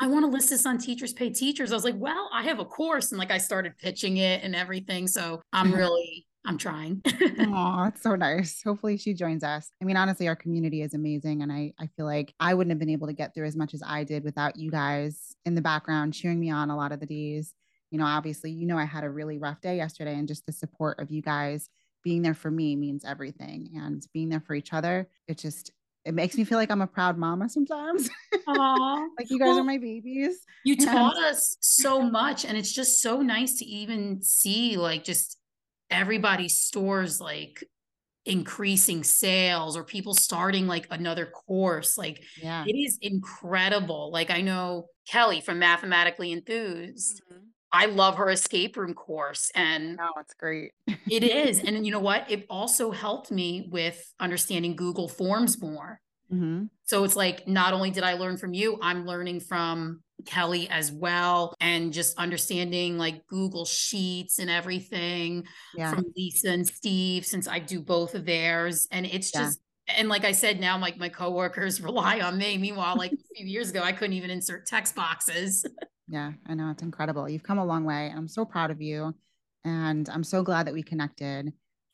i 0.00 0.06
want 0.06 0.24
to 0.24 0.30
list 0.30 0.50
this 0.50 0.66
on 0.66 0.78
teachers 0.78 1.12
pay 1.12 1.30
teachers 1.30 1.72
i 1.72 1.74
was 1.74 1.84
like 1.84 1.96
well 1.96 2.28
i 2.32 2.42
have 2.42 2.58
a 2.58 2.64
course 2.64 3.10
and 3.10 3.18
like 3.18 3.30
i 3.30 3.38
started 3.38 3.76
pitching 3.78 4.18
it 4.18 4.42
and 4.42 4.54
everything 4.54 5.06
so 5.06 5.40
i'm 5.52 5.72
really 5.74 6.26
I'm 6.46 6.56
trying. 6.56 7.02
oh, 7.52 7.84
it's 7.88 8.00
so 8.00 8.16
nice. 8.16 8.62
Hopefully 8.64 8.96
she 8.96 9.12
joins 9.12 9.44
us. 9.44 9.70
I 9.82 9.84
mean, 9.84 9.98
honestly, 9.98 10.28
our 10.28 10.36
community 10.36 10.80
is 10.80 10.94
amazing. 10.94 11.42
And 11.42 11.52
I, 11.52 11.74
I 11.78 11.88
feel 11.88 12.06
like 12.06 12.32
I 12.40 12.54
wouldn't 12.54 12.70
have 12.70 12.78
been 12.78 12.88
able 12.88 13.06
to 13.06 13.12
get 13.12 13.34
through 13.34 13.46
as 13.46 13.56
much 13.56 13.74
as 13.74 13.82
I 13.84 14.02
did 14.04 14.24
without 14.24 14.56
you 14.56 14.70
guys 14.70 15.36
in 15.44 15.54
the 15.54 15.60
background 15.60 16.14
cheering 16.14 16.40
me 16.40 16.48
on 16.48 16.70
a 16.70 16.76
lot 16.76 16.90
of 16.90 17.00
the 17.00 17.06
days. 17.06 17.52
You 17.90 17.98
know, 17.98 18.06
obviously, 18.06 18.50
you 18.50 18.66
know, 18.66 18.78
I 18.78 18.84
had 18.84 19.04
a 19.04 19.10
really 19.10 19.36
rough 19.36 19.60
day 19.60 19.76
yesterday 19.76 20.14
and 20.14 20.26
just 20.26 20.46
the 20.46 20.52
support 20.52 21.00
of 21.00 21.10
you 21.10 21.20
guys 21.20 21.68
being 22.08 22.22
there 22.22 22.32
for 22.32 22.50
me 22.50 22.74
means 22.74 23.04
everything 23.04 23.68
and 23.76 24.06
being 24.14 24.30
there 24.30 24.40
for 24.40 24.54
each 24.54 24.72
other 24.72 25.06
it 25.26 25.36
just 25.36 25.72
it 26.06 26.14
makes 26.14 26.38
me 26.38 26.44
feel 26.44 26.56
like 26.56 26.70
I'm 26.70 26.80
a 26.80 26.86
proud 26.86 27.18
mama 27.18 27.50
sometimes. 27.50 28.08
like 28.46 29.28
you 29.28 29.38
guys 29.38 29.48
well, 29.48 29.58
are 29.58 29.64
my 29.64 29.76
babies. 29.76 30.38
You 30.64 30.74
and- 30.78 30.86
taught 30.86 31.18
us 31.18 31.58
so 31.60 32.00
much 32.00 32.46
and 32.46 32.56
it's 32.56 32.72
just 32.72 33.02
so 33.02 33.20
nice 33.20 33.58
to 33.58 33.66
even 33.66 34.22
see 34.22 34.78
like 34.78 35.04
just 35.04 35.36
everybody's 35.90 36.56
stores 36.56 37.20
like 37.20 37.62
increasing 38.24 39.04
sales 39.04 39.76
or 39.76 39.84
people 39.84 40.14
starting 40.14 40.66
like 40.66 40.86
another 40.90 41.26
course. 41.26 41.98
Like 41.98 42.22
yeah. 42.40 42.64
it 42.66 42.74
is 42.74 42.96
incredible. 43.02 44.10
Like 44.10 44.30
I 44.30 44.40
know 44.40 44.86
Kelly 45.06 45.42
from 45.42 45.58
Mathematically 45.58 46.32
Enthused. 46.32 47.20
Mm-hmm. 47.30 47.44
I 47.72 47.86
love 47.86 48.16
her 48.16 48.30
escape 48.30 48.76
room 48.76 48.94
course 48.94 49.50
and 49.54 49.98
oh, 50.00 50.20
it's 50.20 50.34
great. 50.34 50.72
it 51.10 51.22
is. 51.22 51.62
And 51.62 51.84
you 51.84 51.92
know 51.92 51.98
what? 52.00 52.30
It 52.30 52.46
also 52.48 52.90
helped 52.90 53.30
me 53.30 53.68
with 53.70 54.12
understanding 54.18 54.76
Google 54.76 55.08
Forms 55.08 55.60
more. 55.60 56.00
Mm-hmm. 56.32 56.64
So 56.84 57.04
it's 57.04 57.16
like 57.16 57.46
not 57.48 57.72
only 57.72 57.90
did 57.90 58.04
I 58.04 58.14
learn 58.14 58.36
from 58.36 58.52
you, 58.52 58.78
I'm 58.82 59.06
learning 59.06 59.40
from 59.40 60.02
Kelly 60.26 60.68
as 60.68 60.92
well, 60.92 61.54
and 61.60 61.92
just 61.92 62.18
understanding 62.18 62.98
like 62.98 63.26
Google 63.28 63.64
Sheets 63.64 64.38
and 64.38 64.50
everything 64.50 65.44
yeah. 65.74 65.94
from 65.94 66.12
Lisa 66.16 66.50
and 66.50 66.66
Steve, 66.66 67.24
since 67.24 67.48
I 67.48 67.60
do 67.60 67.80
both 67.80 68.14
of 68.14 68.26
theirs. 68.26 68.86
And 68.90 69.06
it's 69.06 69.32
yeah. 69.32 69.44
just 69.44 69.60
and 69.96 70.10
like 70.10 70.24
I 70.24 70.32
said, 70.32 70.60
now 70.60 70.78
like 70.78 70.98
my 70.98 71.08
coworkers 71.08 71.80
rely 71.82 72.20
on 72.20 72.36
me. 72.36 72.58
Meanwhile, 72.58 72.96
like 72.96 73.12
a 73.12 73.34
few 73.34 73.46
years 73.46 73.70
ago, 73.70 73.82
I 73.82 73.92
couldn't 73.92 74.16
even 74.16 74.30
insert 74.30 74.66
text 74.66 74.94
boxes. 74.94 75.64
Yeah, 76.08 76.32
I 76.46 76.54
know. 76.54 76.70
It's 76.70 76.82
incredible. 76.82 77.28
You've 77.28 77.42
come 77.42 77.58
a 77.58 77.64
long 77.64 77.84
way. 77.84 78.12
I'm 78.14 78.28
so 78.28 78.44
proud 78.44 78.70
of 78.70 78.80
you. 78.80 79.14
And 79.64 80.08
I'm 80.08 80.24
so 80.24 80.42
glad 80.42 80.66
that 80.66 80.74
we 80.74 80.82
connected. 80.82 81.52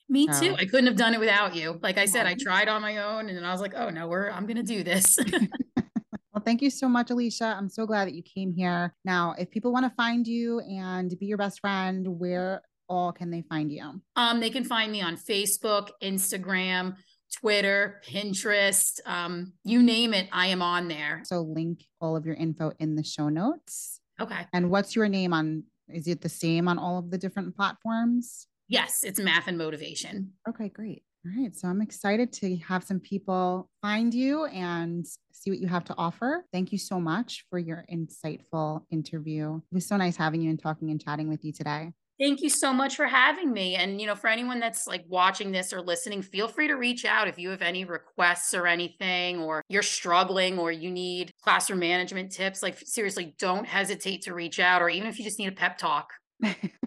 Me 0.09 0.29
so. 0.31 0.40
too. 0.40 0.55
I 0.57 0.66
couldn't 0.66 0.87
have 0.87 0.96
done 0.96 1.14
it 1.14 1.20
without 1.20 1.55
you. 1.55 1.81
Like 1.83 1.98
I 1.98 2.05
said, 2.05 2.27
I 2.27 2.35
tried 2.35 2.68
on 2.68 2.83
my 2.83 2.98
own 2.98 3.29
and 3.29 3.37
then 3.37 3.44
I 3.44 3.53
was 3.53 3.61
like, 3.61 3.74
oh 3.74 3.90
no, 3.90 4.07
we're 4.07 4.31
I'm 4.31 4.46
gonna 4.46 4.62
do 4.62 4.85
this. 4.85 5.18
well, 5.77 6.42
thank 6.44 6.62
you 6.62 6.70
so 6.70 6.88
much, 6.88 7.11
Alicia. 7.11 7.57
I'm 7.59 7.68
so 7.68 7.87
glad 7.87 8.07
that 8.07 8.14
you 8.14 8.22
came 8.22 8.53
here. 8.53 8.94
Now, 9.05 9.35
if 9.38 9.50
people 9.50 9.72
want 9.72 9.87
to 9.87 9.94
find 9.96 10.27
you 10.27 10.61
and 10.61 11.18
be 11.18 11.27
your 11.27 11.38
best 11.38 11.61
friend, 11.61 12.07
where 12.07 12.62
all 12.88 13.12
can 13.12 13.31
they 13.31 13.42
find 13.48 13.72
you? 13.72 14.00
Um, 14.14 14.40
they 14.40 14.50
can 14.50 14.64
find 14.64 14.92
me 14.92 15.00
on 15.00 15.16
Facebook, 15.16 15.88
Instagram, 16.03 16.96
Twitter, 17.35 18.00
Pinterest, 18.07 19.00
um, 19.07 19.55
you 19.64 19.83
name 19.83 20.14
it, 20.14 20.29
I 20.33 20.48
am 20.48 20.62
on 20.62 20.88
there. 20.88 21.22
So 21.24 21.40
link 21.40 21.85
all 22.00 22.16
of 22.16 22.27
your 22.27 22.37
info 22.37 22.72
in 22.79 22.94
the 22.94 23.03
show 23.03 23.29
notes. 23.29 24.00
Okay. 24.20 24.46
And 24.53 24.70
what's 24.70 24.94
your 24.94 25.09
name 25.09 25.33
on? 25.33 25.64
Is 25.88 26.09
it 26.09 26.20
the 26.20 26.29
same 26.29 26.68
on 26.68 26.79
all 26.79 26.98
of 26.98 27.11
the 27.11 27.18
different 27.18 27.55
platforms? 27.55 28.46
Yes, 28.68 29.05
it's 29.05 29.20
math 29.20 29.48
and 29.48 29.59
motivation. 29.59 30.33
Okay, 30.48 30.68
great. 30.70 31.03
All 31.27 31.42
right. 31.42 31.55
So 31.57 31.68
I'm 31.68 31.81
excited 31.81 32.33
to 32.35 32.57
have 32.57 32.85
some 32.85 33.00
people 33.00 33.70
find 33.81 34.12
you 34.12 34.44
and 34.46 35.07
see 35.33 35.50
what 35.50 35.59
you 35.59 35.68
have 35.68 35.85
to 35.85 35.94
offer. 35.96 36.44
Thank 36.53 36.70
you 36.70 36.79
so 36.79 37.00
much 37.00 37.44
for 37.48 37.59
your 37.59 37.85
insightful 37.90 38.83
interview. 38.90 39.57
It 39.57 39.74
was 39.74 39.87
so 39.87 39.96
nice 39.96 40.16
having 40.16 40.42
you 40.42 40.50
and 40.50 40.61
talking 40.61 40.90
and 40.90 41.03
chatting 41.03 41.29
with 41.29 41.44
you 41.44 41.53
today. 41.53 41.92
Thank 42.20 42.42
you 42.42 42.48
so 42.48 42.72
much 42.72 42.94
for 42.94 43.07
having 43.07 43.53
me. 43.53 43.74
And, 43.74 44.00
you 44.00 44.07
know, 44.07 44.14
for 44.14 44.29
anyone 44.29 44.61
that's 44.61 44.87
like 44.87 45.05
watching 45.09 45.50
this 45.50 45.72
or 45.72 45.81
listening, 45.81 46.22
feel 46.22 46.46
free 46.46 46.68
to 46.68 46.74
reach 46.74 47.05
out 47.05 47.27
if 47.27 47.38
you 47.38 47.50
have 47.50 47.62
any 47.62 47.85
requests 47.85 48.55
or 48.55 48.66
anything, 48.68 49.40
or 49.40 49.62
you're 49.68 49.83
struggling 49.83 50.59
or 50.59 50.70
you 50.70 50.90
need 50.90 51.33
classroom 51.42 51.81
management 51.81 52.31
tips. 52.31 52.62
Like, 52.62 52.79
seriously, 52.79 53.35
don't 53.38 53.66
hesitate 53.66 54.22
to 54.22 54.35
reach 54.35 54.61
out, 54.61 54.81
or 54.81 54.88
even 54.88 55.09
if 55.09 55.18
you 55.18 55.24
just 55.24 55.38
need 55.38 55.48
a 55.48 55.53
pep 55.53 55.77
talk. 55.77 56.12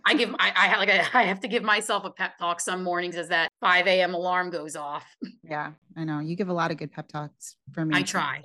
I 0.06 0.13
give, 0.13 0.34
I, 0.40 0.54
I 0.56 0.78
like, 0.78 0.90
I 0.90 1.24
have 1.24 1.42
to 1.42 1.48
give 1.48 1.63
myself 1.63 2.06
a 2.06 2.12
pep 2.12 2.38
talk 2.38 2.62
some 2.62 2.84
mornings 2.84 3.18
as 3.18 3.28
that 3.30 3.50
5 3.60 3.88
a.m. 3.88 4.13
alarm 4.13 4.50
goes 4.50 4.76
off. 4.76 5.06
Yeah, 5.44 5.72
I 5.98 6.06
know. 6.06 6.20
You 6.20 6.36
give 6.36 6.50
a 6.50 6.54
lot 6.54 6.72
of 6.72 6.78
good 6.78 6.92
pep 6.92 7.10
talks 7.10 7.58
for 7.74 7.84
me. 7.84 7.98
I 7.98 8.04
try. 8.04 8.42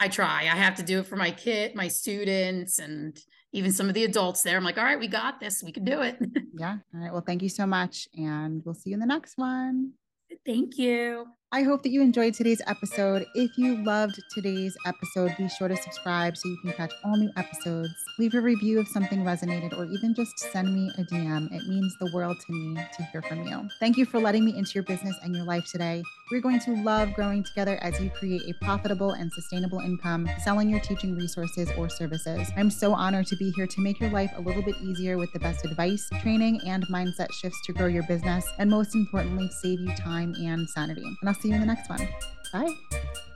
I 0.00 0.08
try. 0.08 0.42
I 0.42 0.56
have 0.56 0.76
to 0.76 0.82
do 0.82 1.00
it 1.00 1.06
for 1.06 1.16
my 1.16 1.30
kid, 1.30 1.74
my 1.74 1.88
students, 1.88 2.78
and 2.78 3.18
even 3.52 3.72
some 3.72 3.88
of 3.88 3.94
the 3.94 4.04
adults 4.04 4.42
there. 4.42 4.56
I'm 4.56 4.64
like, 4.64 4.78
all 4.78 4.84
right, 4.84 4.98
we 4.98 5.08
got 5.08 5.40
this. 5.40 5.62
We 5.62 5.72
can 5.72 5.84
do 5.84 6.02
it. 6.02 6.18
yeah. 6.58 6.78
All 6.94 7.00
right. 7.00 7.12
Well, 7.12 7.24
thank 7.26 7.42
you 7.42 7.48
so 7.48 7.66
much. 7.66 8.08
And 8.14 8.62
we'll 8.64 8.74
see 8.74 8.90
you 8.90 8.94
in 8.94 9.00
the 9.00 9.06
next 9.06 9.36
one. 9.36 9.92
Thank 10.44 10.78
you. 10.78 11.26
I 11.54 11.62
hope 11.62 11.84
that 11.84 11.90
you 11.90 12.02
enjoyed 12.02 12.34
today's 12.34 12.60
episode. 12.66 13.26
If 13.32 13.56
you 13.56 13.76
loved 13.84 14.20
today's 14.28 14.76
episode, 14.86 15.36
be 15.38 15.48
sure 15.48 15.68
to 15.68 15.76
subscribe 15.76 16.36
so 16.36 16.48
you 16.48 16.56
can 16.56 16.72
catch 16.72 16.92
all 17.04 17.16
new 17.16 17.30
episodes. 17.36 17.94
Leave 18.18 18.34
a 18.34 18.40
review 18.40 18.80
if 18.80 18.88
something 18.88 19.20
resonated, 19.20 19.72
or 19.78 19.84
even 19.84 20.16
just 20.16 20.36
send 20.36 20.74
me 20.74 20.90
a 20.98 21.04
DM. 21.04 21.54
It 21.54 21.68
means 21.68 21.94
the 22.00 22.10
world 22.12 22.40
to 22.44 22.52
me 22.52 22.74
to 22.96 23.02
hear 23.04 23.22
from 23.22 23.46
you. 23.46 23.68
Thank 23.78 23.96
you 23.96 24.04
for 24.04 24.18
letting 24.18 24.44
me 24.44 24.58
into 24.58 24.72
your 24.74 24.82
business 24.82 25.16
and 25.22 25.32
your 25.32 25.44
life 25.44 25.64
today. 25.70 26.02
We're 26.32 26.40
going 26.40 26.58
to 26.58 26.72
love 26.82 27.14
growing 27.14 27.44
together 27.44 27.78
as 27.82 28.00
you 28.00 28.10
create 28.10 28.42
a 28.48 28.54
profitable 28.64 29.12
and 29.12 29.32
sustainable 29.32 29.78
income 29.78 30.28
selling 30.42 30.68
your 30.68 30.80
teaching 30.80 31.14
resources 31.14 31.70
or 31.78 31.88
services. 31.88 32.50
I'm 32.56 32.70
so 32.70 32.94
honored 32.94 33.28
to 33.28 33.36
be 33.36 33.52
here 33.52 33.68
to 33.68 33.80
make 33.80 34.00
your 34.00 34.10
life 34.10 34.32
a 34.36 34.40
little 34.40 34.62
bit 34.62 34.74
easier 34.82 35.18
with 35.18 35.32
the 35.32 35.38
best 35.38 35.64
advice, 35.64 36.10
training, 36.20 36.62
and 36.66 36.84
mindset 36.88 37.30
shifts 37.32 37.60
to 37.66 37.72
grow 37.72 37.86
your 37.86 38.02
business, 38.08 38.44
and 38.58 38.68
most 38.68 38.96
importantly, 38.96 39.48
save 39.50 39.78
you 39.78 39.94
time 39.94 40.34
and 40.34 40.68
sanity. 40.68 41.04
And 41.20 41.28
I'll 41.28 41.43
see 41.44 41.50
you 41.50 41.54
in 41.56 41.60
the 41.60 41.66
next 41.66 41.90
one. 41.90 42.08
Bye. 42.52 43.33